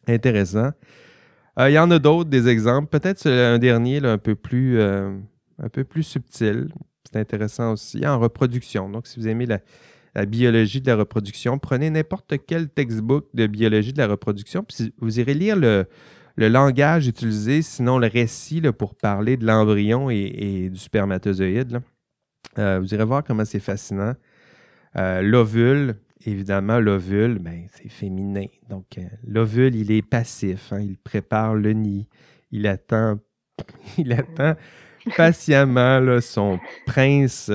[0.08, 0.72] intéressant.
[1.60, 2.88] Il y en a d'autres, des exemples.
[2.88, 6.70] Peut-être un dernier, un, peu plus, un peu plus subtil.
[7.04, 8.06] C'est intéressant aussi.
[8.06, 8.90] En reproduction.
[8.90, 9.60] Donc, si vous aimez la,
[10.18, 14.92] la biologie de la reproduction, prenez n'importe quel textbook de biologie de la reproduction, puis
[14.98, 15.86] vous irez lire le,
[16.36, 21.82] le langage utilisé, sinon le récit pour parler de l'embryon et, du spermatozoïde.
[22.58, 24.16] Euh, vous irez voir comment c'est fascinant.
[24.98, 28.48] Euh, l'ovule évidemment, l'ovule, ben, c'est féminin.
[28.70, 30.74] Donc, l'ovule, il est passif.
[30.74, 30.80] Hein.
[30.82, 32.08] il prépare le nid.
[32.52, 33.20] Il attend,
[34.00, 34.56] il attend
[35.16, 37.52] patiemment son prince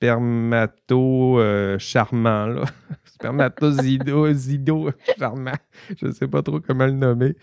[0.00, 1.38] spermato
[1.78, 2.64] charmant.
[3.04, 5.58] Spermatozido, zido, charmant.
[6.00, 7.36] Je ne sais pas trop comment le nommer.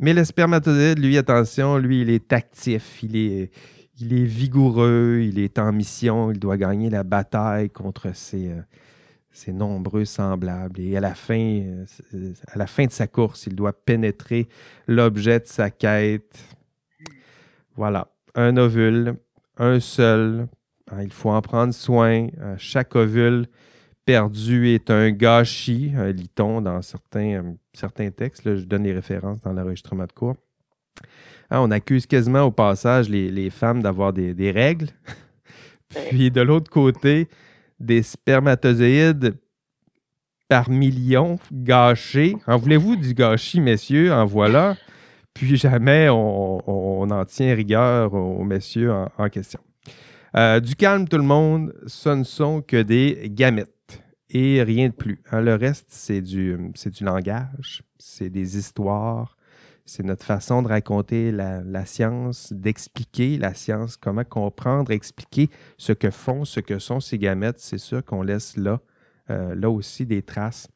[0.00, 3.04] mais le spermatozoïde, lui, attention, lui, il est actif.
[3.04, 3.50] Il est
[4.00, 10.80] vigoureux, il est en mission, il doit gagner la bataille contre ses, euh, nombreux semblables.
[10.80, 11.84] Et euh,
[12.48, 14.48] à la fin de sa course, il doit pénétrer
[14.88, 16.36] l'objet de sa quête.
[17.76, 19.14] Voilà, un ovule,
[19.56, 20.48] un seul.
[20.92, 22.28] Hein, il faut en prendre soin.
[22.40, 23.46] Euh, chaque ovule
[24.04, 28.42] perdu est un gâchis, lit-on dans certains, certains textes.
[28.56, 30.36] je donne les références dans l'enregistrement de cours.
[31.50, 34.88] Hein, on accuse quasiment au passage les, femmes d'avoir des, règles.
[36.10, 37.28] Puis de l'autre côté,
[37.78, 39.36] des spermatozoïdes
[40.48, 42.36] par millions gâchés.
[42.46, 44.12] En voulez-vous du gâchis, messieurs?
[44.12, 44.76] En voilà.
[45.34, 49.60] Puis jamais on, en tient rigueur aux messieurs en, question.
[50.34, 54.94] Euh, du calme, tout le monde, ce ne sont que des gamètes et rien de
[54.94, 55.20] plus.
[55.30, 59.36] Hein, le reste, c'est du, du langage, c'est des histoires,
[59.84, 66.10] c'est notre façon de raconter la, science, d'expliquer la science, comment comprendre, expliquer ce que
[66.10, 67.58] font, ce que sont ces gamètes.
[67.58, 68.80] C'est ça qu'on laisse là,
[69.28, 70.68] euh, là aussi des traces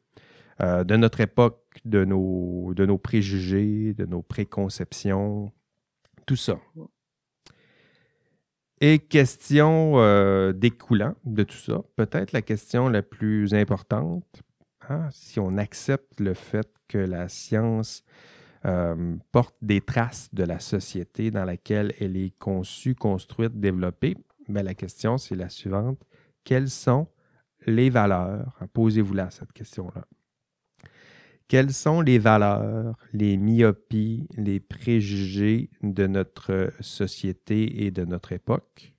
[0.60, 5.50] euh, de notre époque, de nos, de nos préjugés, de nos préconceptions,
[6.26, 6.58] tout ça.
[8.80, 14.42] Et question euh, découlant de tout ça, peut-être la question la plus importante,
[14.88, 18.04] hein, si on accepte le fait que la science
[18.66, 24.16] euh, porte des traces de la société dans laquelle elle est conçue, construite, développée.
[24.48, 25.98] Mais la question, c'est la suivante.
[26.44, 27.08] Quelles sont
[27.66, 28.58] les valeurs?
[28.74, 30.04] Posez-vous là cette question-là.
[31.48, 38.94] Quelles sont les valeurs, les myopies, les préjugés de notre société et de notre époque?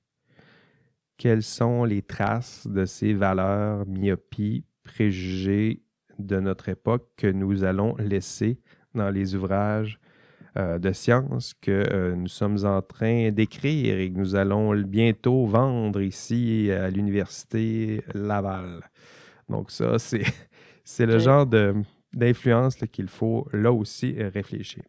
[1.18, 5.84] Quelles sont les traces de ces valeurs, myopies, préjugés
[6.20, 8.62] de notre époque que nous allons laisser
[8.96, 10.00] dans les ouvrages
[10.58, 15.46] euh, de sciences que euh, nous sommes en train d'écrire et que nous allons bientôt
[15.48, 18.90] vendre ici à l'Université Laval?
[19.50, 20.24] Donc ça, c'est,
[20.86, 21.76] c'est le genre de,
[22.18, 24.84] d'influence qu'il faut là aussi réfléchir.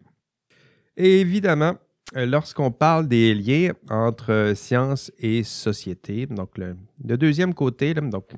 [0.97, 1.75] Et évidemment,
[2.15, 6.77] lorsqu'on parle des liens entre science et société, donc le,
[7.17, 8.31] deuxième côté, donc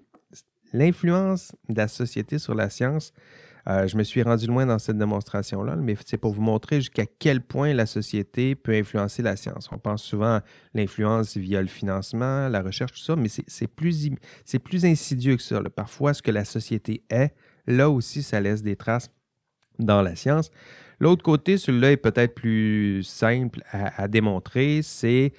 [0.72, 3.12] l'influence de la société sur la science,
[3.68, 7.04] euh, je me suis rendu loin dans cette démonstration-là, mais c'est pour vous montrer jusqu'à
[7.18, 9.68] quel point la société peut influencer la science.
[9.70, 10.42] On pense souvent à
[10.74, 14.10] l'influence via le financement, la recherche, tout ça, mais c'est plus,
[14.64, 15.62] plus insidieux que ça.
[15.74, 17.34] Parfois, ce que la société est,
[17.70, 19.10] là aussi, ça laisse des traces
[19.78, 20.50] dans la science.
[21.00, 25.32] L'autre côté, celui-là est peut-être plus simple à, démontrer, c'est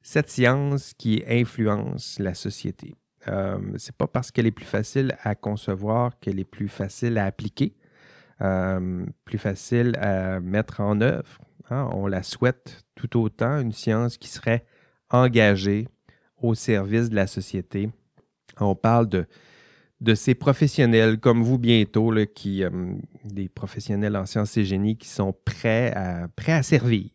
[0.00, 2.94] cette science qui influence la société.
[3.28, 7.26] Euh, c'est pas parce qu'elle est plus facile à concevoir qu'elle est plus facile à
[7.26, 7.74] appliquer,
[8.40, 11.38] euh, plus facile à mettre en œuvre.
[11.70, 11.88] Hein.
[11.92, 14.64] On la souhaite tout autant, une science qui serait
[15.10, 15.88] engagée
[16.40, 17.90] au service de la société.
[18.60, 19.26] On parle de,
[20.02, 22.26] de ces professionnels comme vous bientôt, euh,
[23.24, 27.08] des professionnels en sciences et génie qui sont prêts à, prêts à servir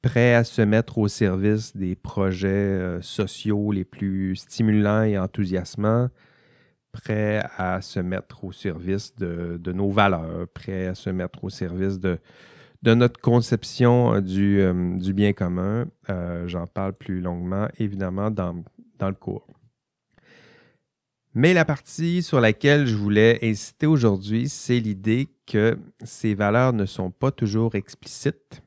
[0.00, 6.10] prêt à se mettre au service des projets euh, sociaux les plus stimulants et enthousiasmants,
[6.92, 11.98] prêt à se mettre au service de, nos valeurs, prêt à se mettre au service
[11.98, 12.20] de,
[12.84, 15.86] notre conception euh, du, bien commun.
[16.46, 18.62] J'en parle plus longuement, évidemment, dans
[19.00, 19.55] le cours.
[21.38, 26.86] Mais la partie sur laquelle je voulais insister aujourd'hui, c'est l'idée que ces valeurs ne
[26.86, 28.62] sont pas toujours explicites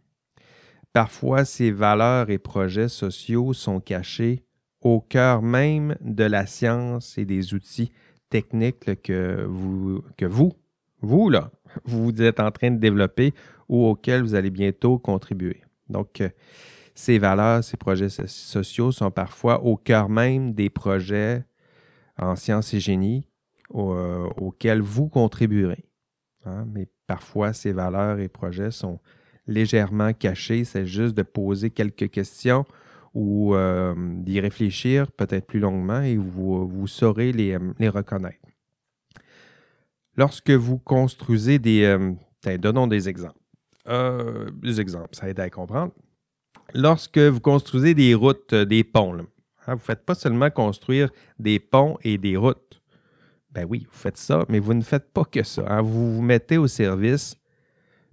[0.94, 4.44] Parfois, ces valeurs et projets sociaux sont cachés
[4.82, 7.92] au cœur même de la science et des outils
[8.30, 10.54] techniques que, vous, que vous,
[11.02, 11.50] vous, là,
[11.86, 13.34] vous êtes en train de développer
[13.68, 15.64] ou auxquels vous allez bientôt contribuer.
[15.90, 16.30] Donc, euh,
[16.94, 21.46] ces valeurs, ces projets sociaux sont parfois au cœur même des projets
[22.20, 23.26] en sciences et génie
[23.74, 25.86] euh, auxquels vous contribuerez.
[26.46, 26.66] Hein.
[26.74, 29.00] Mais parfois, ces valeurs et projets sont
[29.48, 30.64] légèrement caché.
[30.64, 32.66] C'est juste de poser quelques questions
[33.14, 38.38] ou euh, d'y réfléchir peut-être plus longuement et vous, saurez les, euh, les, reconnaître.
[40.16, 41.84] Lorsque vous construisez des...
[41.84, 43.40] Euh, donnons des exemples.
[44.62, 45.94] des exemples, ça aide à comprendre.
[46.74, 49.26] Lorsque vous construisez des routes, des ponts,
[49.70, 52.82] hein, vous ne faites pas seulement construire des ponts et des routes.
[53.52, 55.64] Ben oui, vous faites ça, mais vous ne faites pas que ça.
[55.68, 55.82] Hein.
[55.82, 57.36] Vous vous mettez au service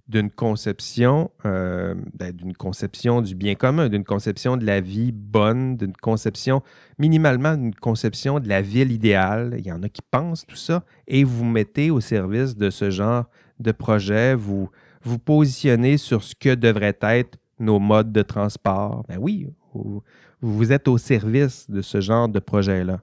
[0.07, 5.75] d'une conception, euh, ben, d'une conception du bien commun, d'une conception de la vie bonne,
[5.75, 6.63] d'une conception,
[6.97, 9.55] minimalement d'une conception de la ville idéale.
[9.57, 12.89] Il y en a qui pensent tout ça, et vous mettez au service de ce
[12.89, 13.25] genre
[13.59, 14.69] de projet, vous
[15.01, 19.03] vous positionnez sur ce que devraient être nos modes de transport.
[19.07, 20.03] Ben oui, vous,
[20.41, 23.01] vous êtes au service de ce genre de projet-là.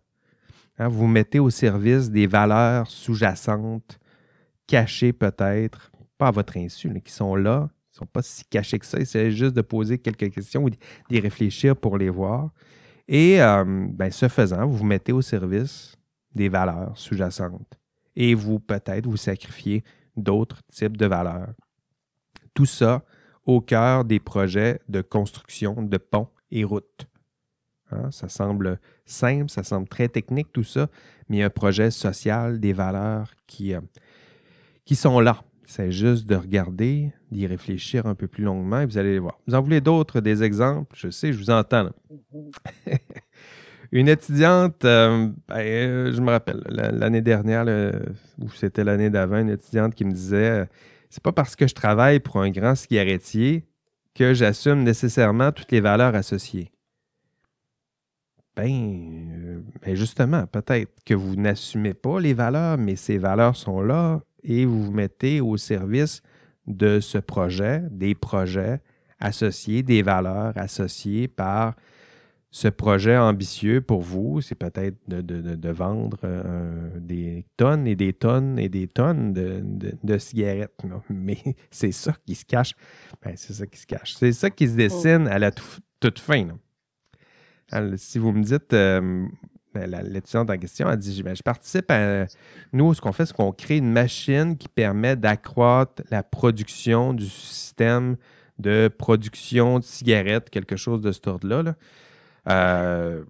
[0.78, 3.98] Hein, vous mettez au service des valeurs sous-jacentes,
[4.66, 8.44] cachées peut-être, pas à votre insu, mais qui sont là, qui ne sont pas si
[8.44, 8.98] cachées que ça.
[8.98, 12.50] Il s'agit juste de poser quelques questions ou d'y réfléchir pour les voir.
[13.06, 15.96] Et euh, ben, ce faisant, vous vous mettez au service
[16.34, 17.78] des valeurs sous-jacentes.
[18.16, 19.84] Et vous, peut-être, vous sacrifiez
[20.16, 21.52] d'autres types de valeurs.
[22.54, 23.04] Tout ça
[23.44, 27.06] au cœur des projets de construction de ponts et routes.
[27.94, 30.88] Hein, ça semble simple, ça semble très technique tout ça,
[31.28, 33.80] mais il y a un projet social, des valeurs qui, euh,
[34.84, 35.42] qui sont là.
[35.66, 39.38] C'est juste de regarder, d'y réfléchir un peu plus longuement et vous allez les voir.
[39.46, 40.94] Vous en voulez d'autres, des exemples?
[40.94, 41.90] Je sais, je vous entends.
[43.92, 47.64] Une étudiante, euh, ben, euh, je me rappelle, l'année dernière,
[48.40, 50.66] ou c'était l'année d'avant, une étudiante qui me disait
[51.14, 53.64] c'est pas parce que je travaille pour un grand cigarettier
[54.16, 56.72] que j'assume nécessairement toutes les valeurs associées.
[58.56, 63.80] Ben, euh, ben justement, peut-être que vous n'assumez pas les valeurs, mais ces valeurs sont
[63.80, 66.22] là et vous vous mettez au service
[66.66, 68.80] de ce projet, des projets
[69.18, 71.74] associés, des valeurs associées par
[72.54, 78.60] ce projet ambitieux pour vous, c'est peut-être de, vendre euh, des tonnes et des tonnes
[78.60, 80.72] et des tonnes de, cigarettes.
[81.10, 81.38] Mais
[81.72, 82.74] c'est ça qui se cache.
[83.24, 84.14] Ben, c'est ça qui se cache.
[84.14, 85.50] C'est ça qui se dessine à la
[85.98, 86.46] toute fin.
[87.96, 89.26] Si vous me dites, euh,
[89.72, 92.26] ben, l'étudiante en question a dit ben, Je participe à.
[92.72, 97.26] Nous, ce qu'on fait, c'est qu'on crée une machine qui permet d'accroître la production du
[97.26, 98.16] système
[98.58, 101.62] de production de cigarettes, quelque chose de cet ordre-là.
[101.62, 101.74] là
[102.48, 103.24] euh,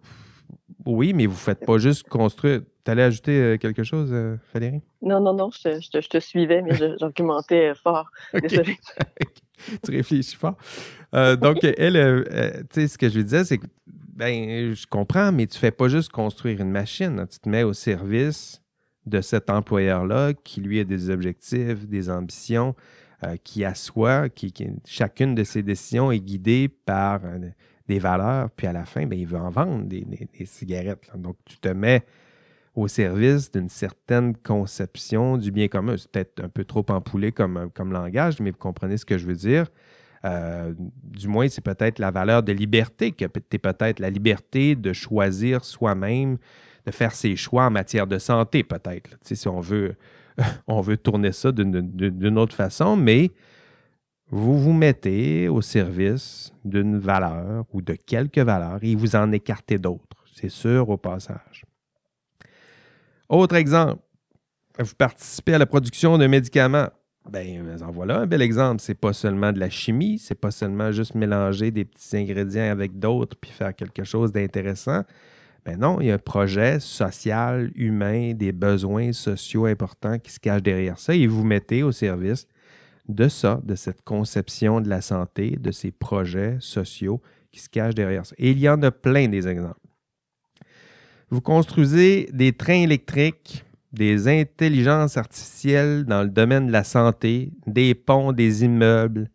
[0.85, 2.61] oui, mais vous ne faites pas juste construire.
[2.85, 4.15] Tu allais ajouter euh, quelque chose,
[4.53, 4.83] Valérie?
[5.01, 8.11] Non, non, non, je, te suivais, mais j'argumentais fort.
[8.35, 8.77] Désolé.
[9.83, 10.57] tu réfléchis fort.
[11.13, 13.67] donc, elle, tu sais, ce que je lui disais, c'est que,
[14.17, 17.27] ben, je comprends, mais tu ne fais pas juste construire une machine.
[17.31, 18.63] Tu te mets au service
[19.07, 22.75] de cet employeur-là qui, lui, a des objectifs, des ambitions,
[23.43, 24.53] qui assoit, qui,
[24.85, 27.23] chacune de ses décisions est guidée par
[27.89, 30.07] des valeurs, puis à la fin, bien, il veut en vendre des,
[30.45, 31.11] cigarettes.
[31.15, 32.03] Donc, tu te mets
[32.75, 35.97] au service d'une certaine conception du bien commun.
[35.97, 39.27] C'est peut-être un peu trop empoulé comme, comme langage, mais vous comprenez ce que je
[39.27, 39.67] veux dire.
[40.25, 40.73] Euh,
[41.03, 46.39] du moins, c'est peut-être la valeur de liberté, que peut-être la liberté de choisir soi-même,
[46.87, 49.19] de faire ses choix en matière de santé, peut-être.
[49.23, 49.97] Si on veut,
[50.67, 53.31] on veut tourner ça d'une autre façon, mais
[54.31, 59.79] vous vous mettez au service d'une valeur ou de quelques valeurs et vous en écartez
[59.79, 61.65] d'autres, c'est sûr au passage.
[63.29, 64.03] Autre exemple,
[64.79, 66.89] vous participez à la production de médicaments.
[67.31, 68.83] Ben, en voilà un bel exemple.
[68.83, 72.99] C'est pas seulement de la chimie, c'est pas seulement juste mélanger des petits ingrédients avec
[72.99, 75.03] d'autres puis faire quelque chose d'intéressant.
[75.65, 80.39] Ben non, il y a un projet social, humain, des besoins sociaux importants qui se
[80.39, 82.47] cachent derrière ça et vous mettez au service
[83.09, 87.95] de ça, de cette conception de la santé, de ces projets sociaux qui se cachent
[87.95, 88.35] derrière ça.
[88.39, 89.81] Et il y en a plein des exemples.
[91.31, 93.64] Vous construisez des trains électriques,
[93.95, 99.31] des intelligences artificielles dans le domaine de la santé, des ponts, des immeubles.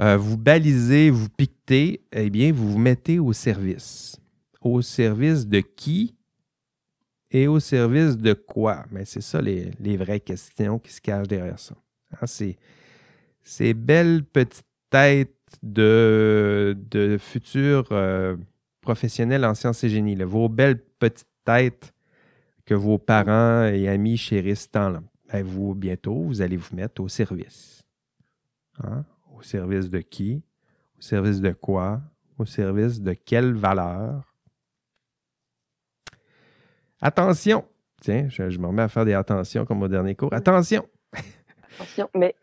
[0.00, 4.16] Euh, vous balisez, vous piquetez, eh bien, vous vous mettez au service.
[4.60, 6.14] Au service de qui
[7.30, 8.86] et au service de quoi?
[8.90, 11.74] Mais c'est ça les, vraies questions qui se cachent derrière ça.
[12.20, 12.26] Hein,
[13.42, 18.36] ces, belles petites têtes de, de futurs euh,
[18.80, 21.92] professionnels en sciences et génie, vos belles petites têtes
[22.68, 25.02] que vos parents et amis chérissent tant, là,
[25.32, 27.82] ben, vous, bientôt, vous allez vous mettre au service.
[28.84, 29.06] Hein?
[29.34, 30.42] Au service de qui?
[30.98, 32.02] Au service de quoi?
[32.36, 34.34] Au service de quelle valeur?
[37.00, 37.64] Attention!
[38.02, 40.34] Tiens, je, je me remets à faire des attentions comme au dernier cours.
[40.34, 40.86] Attention!
[42.14, 42.34] mais.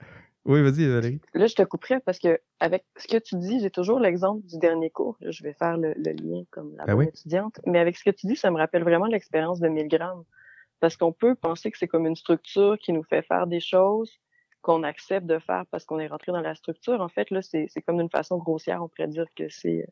[0.45, 1.21] Oui, vas-y, Valérie.
[1.33, 4.59] Là, je te couperai parce que, avec ce que tu dis, j'ai toujours l'exemple du
[4.59, 5.17] dernier cours.
[5.21, 7.59] je vais faire le, lien comme la ben étudiante.
[7.65, 10.23] Mais avec ce que tu dis, ça me rappelle vraiment l'expérience de Milgram.
[10.79, 14.11] Parce qu'on peut penser que c'est comme une structure qui nous fait faire des choses
[14.61, 17.01] qu'on accepte de faire parce qu'on est rentré dans la structure.
[17.01, 19.87] En fait, là, c'est comme d'une façon grossière, on pourrait dire que c'est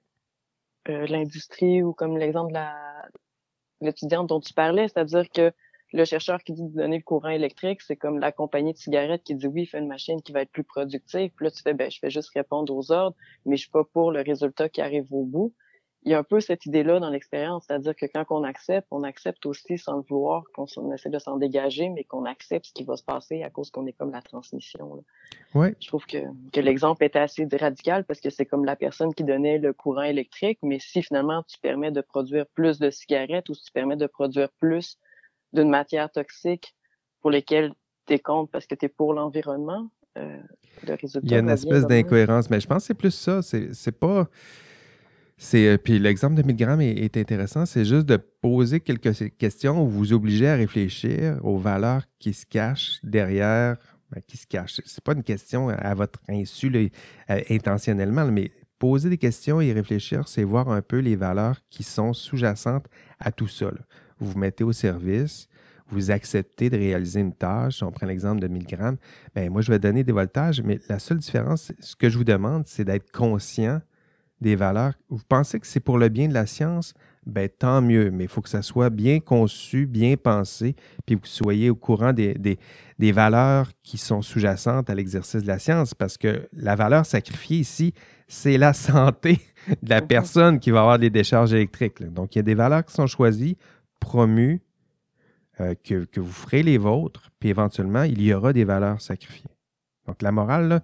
[0.89, 2.59] euh, l'industrie ou comme l'exemple de
[3.81, 5.51] l'étudiante dont tu parlais, c'est-à-dire que
[5.93, 9.23] le chercheur qui dit de donner le courant électrique, c'est comme la compagnie de cigarettes
[9.23, 11.31] qui dit oui, fais une machine qui va être plus productive.
[11.35, 13.15] Puis là, tu fais, ben, je fais juste répondre aux ordres,
[13.45, 15.53] mais je suis pas pour le résultat qui arrive au bout
[16.05, 19.03] il y a un peu cette idée-là dans l'expérience, c'est-à-dire que quand on accepte, on
[19.03, 22.83] accepte aussi sans le vouloir, qu'on essaie de s'en dégager, mais qu'on accepte ce qui
[22.83, 25.03] va se passer à cause qu'on est comme la transmission.
[25.53, 25.75] Ouais.
[25.79, 26.17] Je trouve que,
[26.51, 30.03] que l'exemple était assez radical parce que c'est comme la personne qui donnait le courant
[30.03, 33.97] électrique, mais si finalement tu permets de produire plus de cigarettes ou si tu permets
[33.97, 34.97] de produire plus
[35.53, 36.75] d'une matière toxique
[37.21, 37.73] pour lesquelles
[38.05, 40.37] tu es contre parce que tu es pour l'environnement, euh,
[40.87, 41.27] le résultat.
[41.27, 43.41] Il y a une espèce d'incohérence, mais je pense que c'est plus ça.
[43.41, 44.27] C'est pas.
[45.37, 47.65] C'est, euh, puis l'exemple de 1000 grammes est, intéressant.
[47.65, 52.45] C'est juste de poser quelques questions où vous obligez à réfléchir aux valeurs qui se
[52.45, 53.77] cachent derrière,
[54.11, 54.79] ben, qui se cachent.
[54.85, 60.27] C'est pas une question à votre insu euh, intentionnellement, mais poser des questions et réfléchir,
[60.27, 62.87] c'est voir un peu les valeurs qui sont sous-jacentes
[63.19, 63.71] à tout ça.
[64.23, 65.49] Vous vous mettez au service,
[65.89, 67.83] vous acceptez de réaliser une tâche.
[67.83, 68.97] On prend l'exemple de 1000 grammes.
[69.35, 72.23] Bien, moi, je vais donner des voltages, mais la seule différence, ce que je vous
[72.23, 73.81] demande, c'est d'être conscient
[74.43, 76.93] des valeurs, vous pensez que c'est pour le bien de la science,
[77.25, 81.21] ben, tant mieux, mais il faut que ça soit bien conçu, bien pensé, puis que
[81.21, 85.93] vous soyez au courant des, des, valeurs qui sont sous-jacentes à l'exercice de la science,
[85.93, 87.93] parce que la valeur sacrifiée ici,
[88.27, 89.39] c'est la santé
[89.81, 92.03] de la personne qui va avoir des décharges électriques.
[92.03, 93.57] Donc, il y a des valeurs qui sont choisies,
[94.03, 94.61] promues,
[95.61, 99.49] euh, que, vous ferez les vôtres, puis éventuellement, il y aura des valeurs sacrifiées.
[100.05, 100.81] Donc, la morale,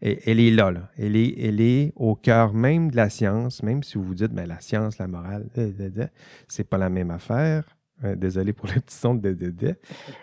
[0.00, 0.72] elle est là.
[0.96, 1.16] Elle,
[1.60, 4.98] est, au cœur même de la science, même si vous vous dites, mais la science,
[4.98, 5.46] la morale,
[6.48, 7.76] c'est pas la même affaire.
[8.02, 9.36] Euh, désolé pour le petit son de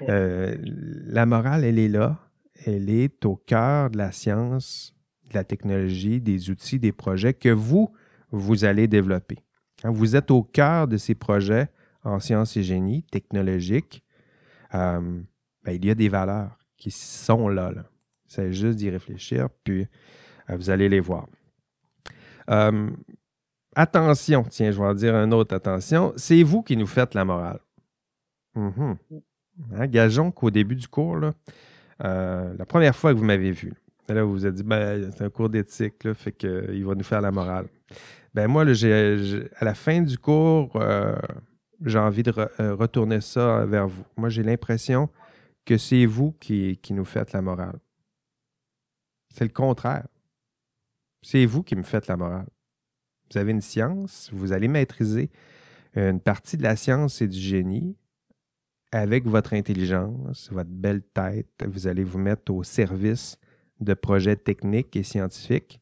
[0.09, 2.19] euh, la morale, elle est là.
[2.65, 4.93] Elle est au cœur de la science,
[5.29, 7.91] de la technologie, des outils, des projets que vous,
[8.31, 9.37] vous allez développer.
[9.83, 11.69] Vous êtes au cœur de ces projets
[12.03, 14.03] en sciences et génie technologiques,
[14.73, 15.21] euh,
[15.63, 17.71] ben, il y a des valeurs qui sont là.
[17.71, 17.85] là.
[18.25, 19.87] C'est juste d'y réfléchir, puis
[20.49, 21.27] euh, vous allez les voir.
[22.49, 22.89] Euh,
[23.75, 26.13] attention, tiens, je vais en dire un autre attention.
[26.15, 27.59] C'est vous qui nous faites la morale.
[28.55, 28.97] Mhm.
[29.73, 31.19] Hein, gageons qu'au début du cours,
[31.99, 33.73] la première fois que vous m'avez vu,
[34.09, 37.03] là, vous vous êtes dit, ben, c'est un cours d'éthique, là, fait qu'il va nous
[37.03, 37.67] faire la morale.
[38.33, 40.81] Ben moi, à la fin du cours,
[41.83, 42.31] j'ai envie de
[42.73, 44.03] retourner ça vers vous.
[44.17, 45.09] Moi, j'ai l'impression
[45.65, 47.79] que c'est vous qui, nous faites la morale.
[49.33, 50.07] C'est le contraire.
[51.21, 52.47] C'est vous qui me faites la morale.
[53.31, 55.29] Vous avez une science, vous allez maîtriser
[55.95, 57.95] une partie de la science et du génie
[58.91, 61.47] avec votre intelligence, votre belle tête.
[61.65, 63.37] Vous allez vous mettre au service
[63.79, 65.79] de projets techniques et scientifiques.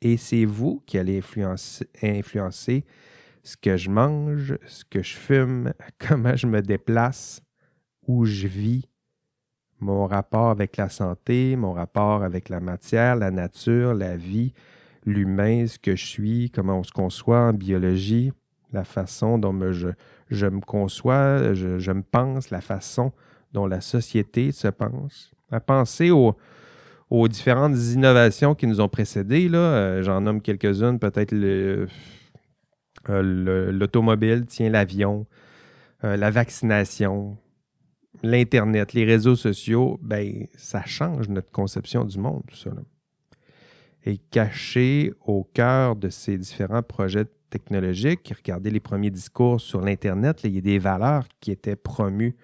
[0.00, 1.20] Et c'est vous qui allez
[2.02, 2.84] influencer
[3.42, 7.40] ce que je mange, ce que je fume, comment je me déplace,
[8.06, 8.88] où je vis,
[9.80, 14.52] mon rapport avec la santé, mon rapport avec la matière, la nature, la vie,
[15.04, 18.32] l'humain, ce que je suis, comment on se conçoit en biologie,
[18.72, 19.88] la façon dont je,
[20.30, 23.12] je, me conçois, je, me pense, la façon
[23.52, 25.30] dont la société se pense.
[25.50, 26.36] À penser aux,
[27.08, 31.34] aux différentes innovations qui nous ont précédés, là, euh, j'en nomme quelques-unes, peut-être
[33.08, 35.26] euh, l'automobile, tiens, l'avion,
[36.04, 37.36] euh, la vaccination,
[38.22, 42.70] l'Internet, les réseaux sociaux, ben, ça change notre conception du monde, tout ça.
[44.04, 50.40] Et caché au cœur de ces différents projets technologiques, regardez les premiers discours sur l'Internet,
[50.44, 52.36] il y a des valeurs qui étaient promues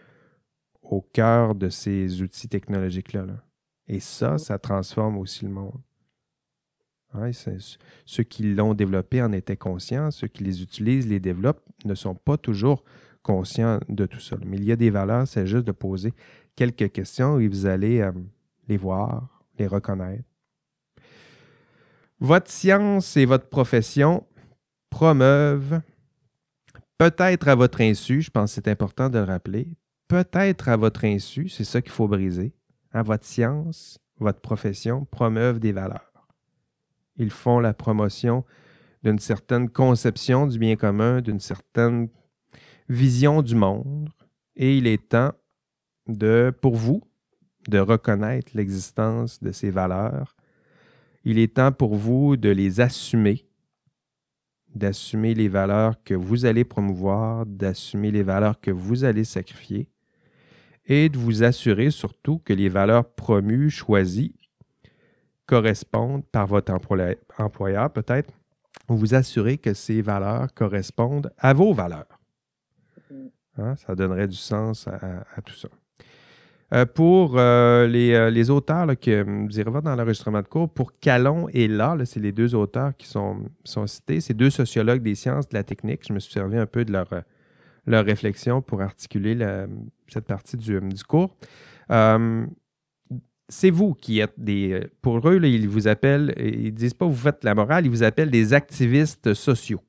[0.82, 3.26] au cœur de ces outils technologiques-là.
[3.86, 5.80] Et ça, ça transforme aussi le monde.
[8.04, 12.14] Ceux qui l'ont développé en étaient conscients, ceux qui les utilisent, les développent, ne sont
[12.14, 12.84] pas toujours
[13.22, 14.36] conscient de tout ça.
[14.44, 16.12] Mais il y a des valeurs, c'est juste de poser
[16.56, 18.12] quelques questions et vous allez euh,
[18.68, 20.24] les voir, les reconnaître.
[22.20, 24.24] Votre science et votre profession
[24.88, 25.80] promeuvent,
[26.96, 29.68] peut-être à votre insu, je pense que c'est important de le rappeler,
[30.08, 32.54] peut-être à votre insu, c'est ça qu'il faut briser,
[32.92, 36.13] à votre science, votre profession promeuvent des valeurs.
[37.16, 38.44] Ils font la promotion
[39.02, 42.08] d'une certaine conception du bien commun, d'une certaine
[42.88, 44.10] vision du monde
[44.56, 45.32] et il est temps
[46.06, 47.02] de, pour vous,
[47.68, 50.36] de reconnaître l'existence de ces valeurs.
[51.24, 53.46] Il est temps pour vous de les assumer,
[54.74, 59.88] d'assumer les valeurs que vous allez promouvoir, d'assumer les valeurs que vous allez sacrifier
[60.86, 64.34] et de vous assurer surtout que les valeurs promues, choisies,
[65.46, 66.72] correspondent par votre
[67.38, 68.32] employeur peut-être,
[68.88, 72.18] vous assurer que ces valeurs correspondent à vos valeurs.
[73.58, 73.76] Hein?
[73.76, 75.68] Ça donnerait du sens à, tout ça.
[76.72, 81.48] Euh, pour euh, les, auteurs que vous irez voir dans l'enregistrement de cours, pour Calon
[81.52, 84.20] et là, c'est les deux auteurs qui sont, sont cités.
[84.20, 86.04] C'est deux sociologues des sciences de la technique.
[86.08, 87.08] Je me suis servi un peu de leur,
[87.86, 89.38] leur réflexion pour articuler
[90.08, 91.36] cette partie du, du cours
[93.48, 94.72] c'est vous qui êtes des.
[94.72, 97.90] Euh, pour eux, ils vous appellent, ils ne disent pas vous faites la morale, ils
[97.90, 99.80] vous appellent des activistes sociaux.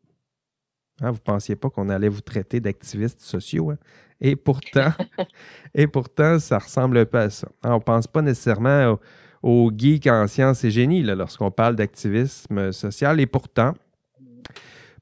[1.01, 3.71] Hein, vous ne pensiez pas qu'on allait vous traiter d'activistes sociaux.
[3.71, 3.77] Hein?
[4.21, 4.91] Et pourtant,
[5.75, 7.47] et pourtant, ça ressemble un peu à ça.
[7.63, 8.97] Hein, on ne pense pas nécessairement
[9.43, 13.19] aux, geeks en sciences et génie lorsqu'on parle d'activisme social.
[13.19, 13.73] Et pourtant,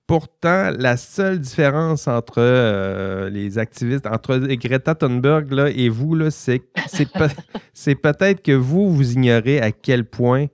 [0.06, 8.42] Pourtant, la seule différence entre euh, les activistes, entre Greta Thunberg et vous, c'est peut-être
[8.42, 10.48] que vous, vous ignorez à quel point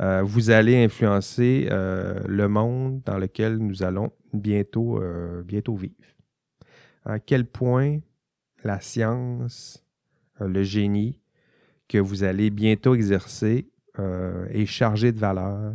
[0.00, 5.02] euh, vous allez influencer euh, le monde dans lequel nous allons bientôt,
[5.44, 5.94] bientôt vivre.
[7.04, 7.98] À quel point
[8.64, 9.84] la science,
[10.40, 11.20] le génie
[11.88, 13.68] que vous allez bientôt exercer
[14.48, 15.74] est chargé de valeur,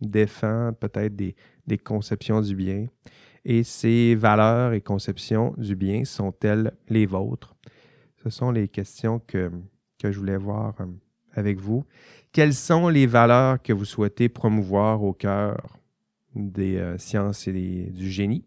[0.00, 1.34] défend peut-être des,
[1.68, 2.86] des conceptions du bien.
[3.44, 7.54] Et ces valeurs et conceptions du bien sont-elles les vôtres?
[8.22, 9.52] Ce sont les questions que,
[9.98, 10.86] que je voulais voir euh,
[11.32, 11.84] avec vous.
[12.32, 15.56] Quelles sont les valeurs que vous souhaitez promouvoir au cœur
[16.34, 18.44] des euh, sciences et du génie?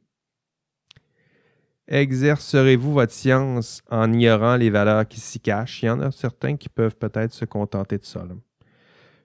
[1.88, 5.84] Exercerez-vous votre science en ignorant les valeurs qui s'y cachent?
[5.84, 8.26] Il y en a certains qui peuvent peut-être se contenter de ça.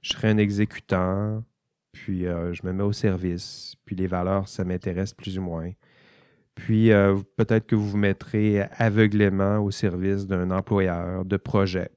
[0.03, 1.45] Je serai un exécutant,
[1.97, 5.71] puis euh, je me mets au service, puis les valeurs, ça m'intéresse plus ou moins.
[6.55, 11.91] Puis euh, peut-être que vous vous mettrez aveuglément au service d'un employeur, de projets,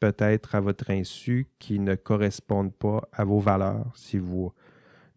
[0.00, 4.50] peut-être à votre insu, qui ne correspondent pas à vos valeurs si vous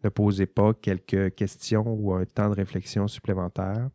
[0.04, 3.90] ne posez pas quelques questions ou un temps de réflexion supplémentaire.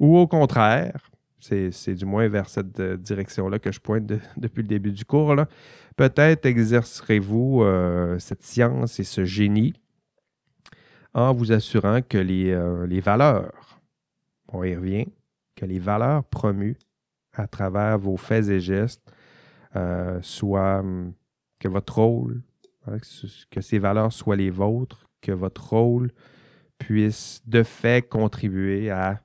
[0.00, 0.98] Ou au contraire,
[1.38, 4.04] c'est du moins vers cette euh, direction-là que je pointe
[4.36, 5.36] depuis le début du cours.
[5.96, 9.74] Peut-être exercerez-vous euh, cette science et ce génie
[11.14, 13.80] en vous assurant que les, euh, les, valeurs,
[14.48, 15.06] on y revient,
[15.54, 16.76] que les valeurs promues
[17.32, 19.02] à travers vos faits et gestes
[20.22, 21.12] soient, hum,
[21.58, 22.40] que votre rôle,
[22.86, 22.96] hein,
[23.50, 26.12] que ces valeurs soient les vôtres, que votre rôle
[26.78, 29.20] puisse de fait contribuer à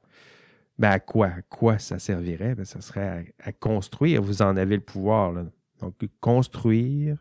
[0.81, 2.55] ben à quoi, quoi ça servirait?
[2.55, 4.21] Ben, ça serait à, construire.
[4.23, 5.33] Vous en avez le pouvoir.
[5.81, 7.17] Donc, construire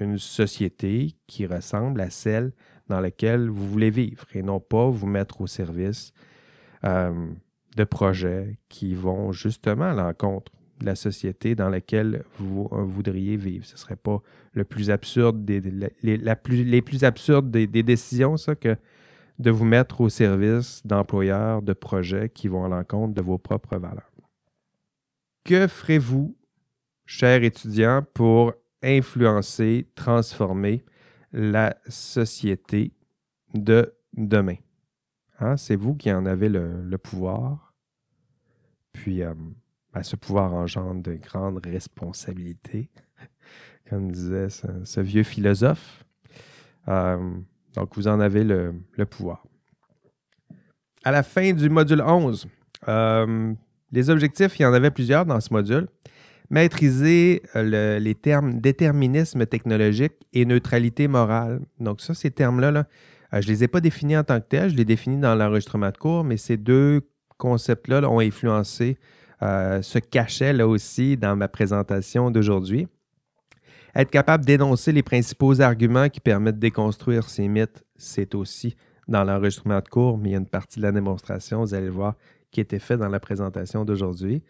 [0.00, 2.52] une société qui ressemble à celle
[2.88, 6.12] dans laquelle vous voulez vivre et non pas vous mettre au service
[6.84, 7.28] euh,
[7.76, 13.36] de projets qui vont justement à l'encontre de la société dans laquelle vous euh, voudriez
[13.36, 13.66] vivre.
[13.66, 14.22] Ce ne serait pas
[14.52, 15.60] le plus absurde des,
[16.02, 18.76] les, plus, absurdes des, des décisions, ça, que
[19.38, 23.76] de vous mettre au service d'employeurs, de projets qui vont à l'encontre de vos propres
[23.76, 24.10] valeurs.
[25.44, 26.36] Que ferez-vous,
[27.08, 28.52] chers étudiants, pour
[28.82, 30.84] influencer, transformer
[31.32, 32.92] la société
[33.54, 34.56] de demain?
[35.40, 37.72] Hein, c'est vous qui en avez le, pouvoir.
[38.92, 39.32] Puis, euh,
[39.94, 42.90] ben, ce pouvoir engendre de grandes responsabilités,
[43.88, 46.04] comme disait ce, vieux philosophe.
[46.88, 47.38] Euh,
[47.72, 48.74] donc, vous en avez le,
[49.08, 49.46] pouvoir.
[51.04, 52.46] À la fin du module 11,
[52.86, 53.54] euh,
[53.92, 55.88] les objectifs, il y en avait plusieurs dans ce module.
[56.50, 61.60] Maîtriser euh, les termes déterminisme technologique et neutralité morale.
[61.78, 62.86] Donc, ça, ces termes-là, là,
[63.34, 65.34] euh, je ne les ai pas définis en tant que tels, je les définis dans
[65.34, 67.02] l'enregistrement de cours, mais ces deux
[67.36, 68.98] concepts-là ont influencé
[69.40, 72.88] ce cachet là aussi dans ma présentation d'aujourd'hui.
[73.94, 78.76] Être capable d'énoncer les principaux arguments qui permettent de déconstruire ces mythes, c'est aussi
[79.08, 81.86] dans l'enregistrement de cours, mais il y a une partie de la démonstration, vous allez
[81.86, 82.14] le voir,
[82.50, 84.42] qui était faite dans la présentation d'aujourd'hui.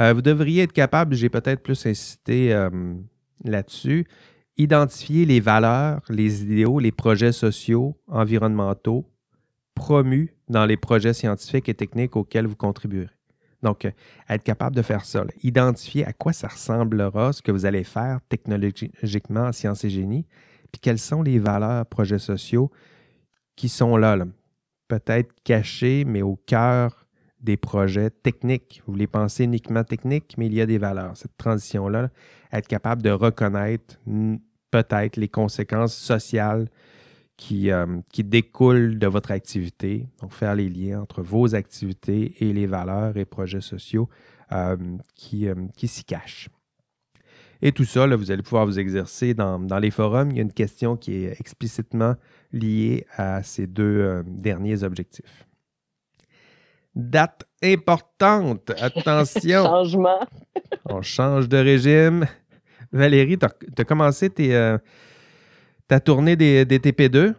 [0.00, 2.70] Euh, vous devriez être capable, j'ai peut-être plus incité euh,
[3.44, 4.06] là-dessus,
[4.56, 9.08] identifier les valeurs, les idéaux, les projets sociaux, environnementaux
[9.74, 13.10] promus dans les projets scientifiques et techniques auxquels vous contribuerez.
[13.62, 13.90] Donc, euh,
[14.28, 18.20] être capable de faire ça, identifier à quoi ça ressemblera ce que vous allez faire
[18.28, 20.26] technologiquement en sciences et génie,
[20.70, 22.70] puis quelles sont les valeurs, projets sociaux
[23.56, 24.18] qui sont là,
[24.88, 27.03] peut-être cachés, mais au cœur
[27.44, 28.82] des projets techniques.
[28.86, 31.16] Vous les pensez uniquement techniques, mais il y a des valeurs.
[31.16, 32.10] Cette transition-là,
[32.52, 33.98] être capable de reconnaître
[34.70, 36.68] peut-être les conséquences sociales
[37.36, 40.08] qui, euh, qui découlent de votre activité.
[40.20, 44.08] Donc, faire les liens entre vos activités et les valeurs et projets sociaux
[44.52, 44.76] euh,
[45.14, 46.48] qui, euh, qui s'y cachent.
[47.60, 50.30] Et tout ça, vous allez pouvoir vous exercer dans, dans, les forums.
[50.30, 52.14] Il y a une question qui est explicitement
[52.52, 55.46] liée à ces deux derniers objectifs.
[56.94, 58.70] Date importante.
[58.80, 59.64] Attention.
[59.64, 60.20] Changement.
[60.86, 62.26] On change de régime.
[62.92, 64.78] Valérie, tu as, commencé tes, euh,
[65.88, 67.34] ta tournée des, des TP2?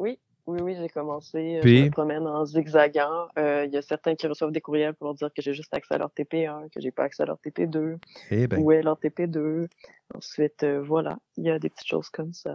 [0.00, 1.60] Oui, oui, oui, j'ai commencé.
[1.62, 1.78] Puis?
[1.78, 3.28] Je me promène en zigzagant.
[3.36, 5.94] Il y a certains qui reçoivent des courriels pour leur dire que j'ai juste accès
[5.94, 7.98] à leur TP1, que j'ai pas accès à leur TP2.
[8.32, 8.60] Eh ben.
[8.60, 9.68] Où est leur TP2?
[10.14, 12.54] Ensuite, euh, voilà, il y a des petites choses comme ça.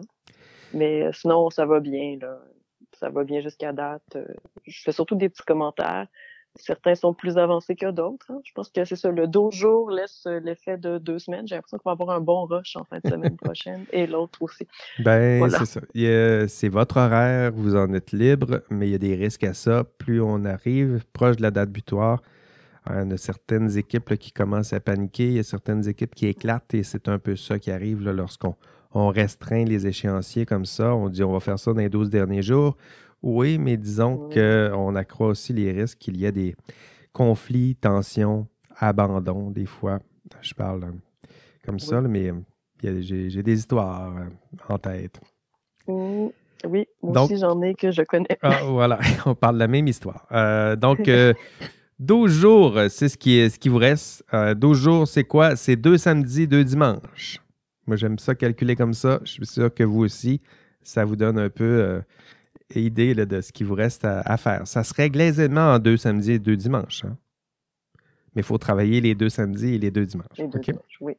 [0.73, 2.39] Mais euh, sinon, ça va bien, là.
[2.99, 4.01] Ça va bien jusqu'à date.
[4.15, 4.25] Euh,
[4.65, 6.07] je fais surtout des petits commentaires.
[6.55, 8.25] Certains sont plus avancés que d'autres.
[8.31, 8.41] hein.
[8.43, 9.11] Je pense que c'est ça.
[9.11, 11.47] Le deux jours laisse euh, l'effet de deux semaines.
[11.47, 14.41] J'ai l'impression qu'on va avoir un bon rush en fin de semaine prochaine et l'autre
[14.41, 14.67] aussi.
[14.97, 15.59] Ben, Voilà.
[15.59, 15.81] c'est ça.
[16.47, 19.83] C'est votre horaire, vous en êtes libre, mais il y a des risques à ça.
[19.99, 22.21] Plus on arrive proche de la date butoir,
[22.87, 25.87] hein, il y a certaines équipes là, qui commencent à paniquer, il y a certaines
[25.87, 28.55] équipes qui éclatent et c'est un peu ça qui arrive lorsqu'on
[28.93, 30.95] on restreint les échéanciers comme ça.
[30.95, 32.75] On dit on va faire ça dans les 12 derniers jours.
[33.21, 36.55] Oui, mais disons qu'on accroît aussi les risques qu'il y a des
[37.11, 39.99] conflits, tensions, abandons des fois.
[40.41, 41.27] Je parle euh,
[41.65, 45.19] comme ça, mais euh, j'ai des histoires euh, en tête.
[45.87, 46.27] Mm,
[46.67, 48.37] oui, moi Donc- aussi j'en ai que je connais.
[48.41, 50.25] Ah, voilà, on parle de la même histoire.
[50.31, 51.33] Euh, donc, euh,
[51.99, 54.23] 12 jours, c'est ce qui, est, ce qui vous reste.
[54.33, 55.55] Euh, 12 jours, c'est quoi?
[55.57, 57.41] C'est deux samedis, deux dimanches.
[57.89, 59.19] Moi, j'aime ça calculer comme ça.
[59.23, 60.41] Je suis sûr que vous aussi,
[60.83, 62.01] ça vous donne un peu euh,
[62.75, 64.67] idée là, de ce qui vous reste à, à faire.
[64.67, 67.03] Ça se règle aisément en deux samedis et deux dimanches.
[67.05, 67.17] hein.
[68.35, 70.37] Mais il faut travailler les deux samedis et les deux dimanches.
[70.37, 71.13] Les deux dimanches, oui.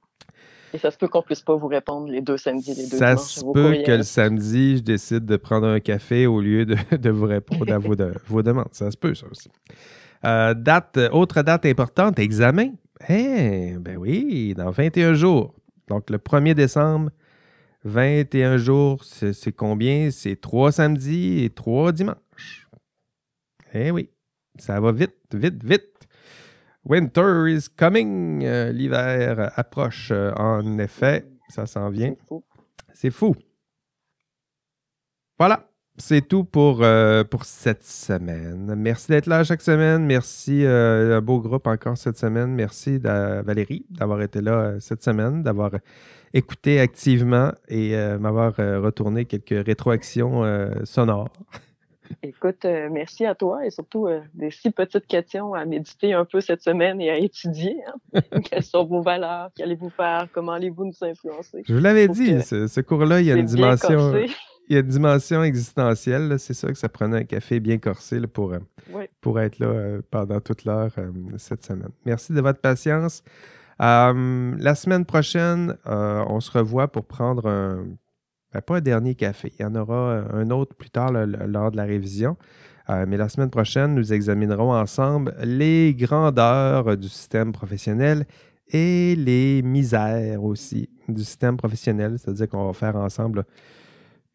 [0.73, 3.15] Et ça se peut qu'on puisse pas vous répondre les deux samedis, les deux Ça
[3.17, 3.85] dimanches se à vos peut courriels.
[3.85, 7.73] que le samedi, je décide de prendre un café au lieu de, de vous répondre
[7.73, 8.69] à vos, de- vos demandes.
[8.71, 9.51] Ça se peut, ça aussi.
[10.25, 12.71] Euh, date, autre date importante, examen.
[13.09, 15.55] Eh, ben oui, dans 21 jours.
[15.91, 17.11] Donc, le 1er décembre,
[17.85, 20.11] 21 jours, c'est combien?
[20.13, 22.69] C'est trois samedis et trois dimanches.
[23.75, 24.09] Eh oui,
[24.57, 26.09] ça va vite, vite, vite.
[26.85, 28.45] Winter is coming.
[28.45, 30.11] Euh, L'hiver approche.
[30.13, 32.15] euh, en effet, ça s'en vient.
[32.15, 32.45] C'est fou.
[32.95, 33.35] C'est fou.
[35.39, 35.70] Voilà.
[36.01, 38.75] C'est tout pour, euh, pour cette semaine.
[38.75, 40.07] Merci d'être là chaque semaine.
[40.07, 42.55] Merci, euh, un beau groupe encore cette semaine.
[42.55, 45.73] Merci à Valérie d'avoir été là euh, cette semaine, d'avoir
[46.33, 50.43] écouté activement et euh, m'avoir retourné quelques rétroactions
[50.85, 51.29] sonores.
[52.23, 56.63] Écoute, merci à toi et surtout des si petites questions à méditer un peu cette
[56.63, 57.77] semaine et à étudier.
[58.15, 58.21] hein.
[58.51, 59.51] Quelles sont vos valeurs?
[59.55, 60.27] Qu'allez-vous faire?
[60.33, 61.63] Comment allez-vous nous influencer?
[61.69, 64.13] Je vous l'avais dit, que ce, ce cours-là, il y a une dimension.
[64.71, 66.39] Il y a une dimension existentielle.
[66.39, 68.61] C'est sûr que ça prenait un café bien corsé là, pour, euh,
[68.95, 69.05] Oui.
[69.21, 71.91] pour être là euh, pendant toute l'heure euh, cette semaine.
[72.07, 73.25] Merci de votre patience.
[73.83, 77.85] Euh, la semaine prochaine, on se revoit pour prendre un,
[78.53, 79.53] ben, pas un dernier café.
[79.59, 82.37] Il y en aura un autre plus tard là, lors de la révision.
[82.89, 88.27] Mais la semaine prochaine, nous examinerons ensemble les grandeurs du système professionnel
[88.69, 92.19] et les misères aussi du système professionnel.
[92.19, 93.45] C'est-à-dire qu'on va faire ensemble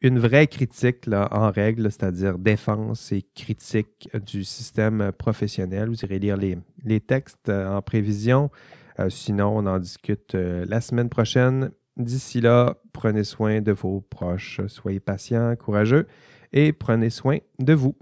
[0.05, 5.89] une vraie critique en règle, c'est-à-dire défense et critique du système professionnel.
[5.89, 8.51] Vous irez lire les, les textes euh, en prévision.
[8.99, 11.71] Euh, sinon, on en discute euh, la semaine prochaine.
[11.97, 16.07] D'ici là, prenez soin de vos proches, soyez patients, courageux
[16.53, 17.95] et prenez soin de vous.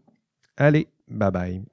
[0.57, 1.72] Allez, bye bye.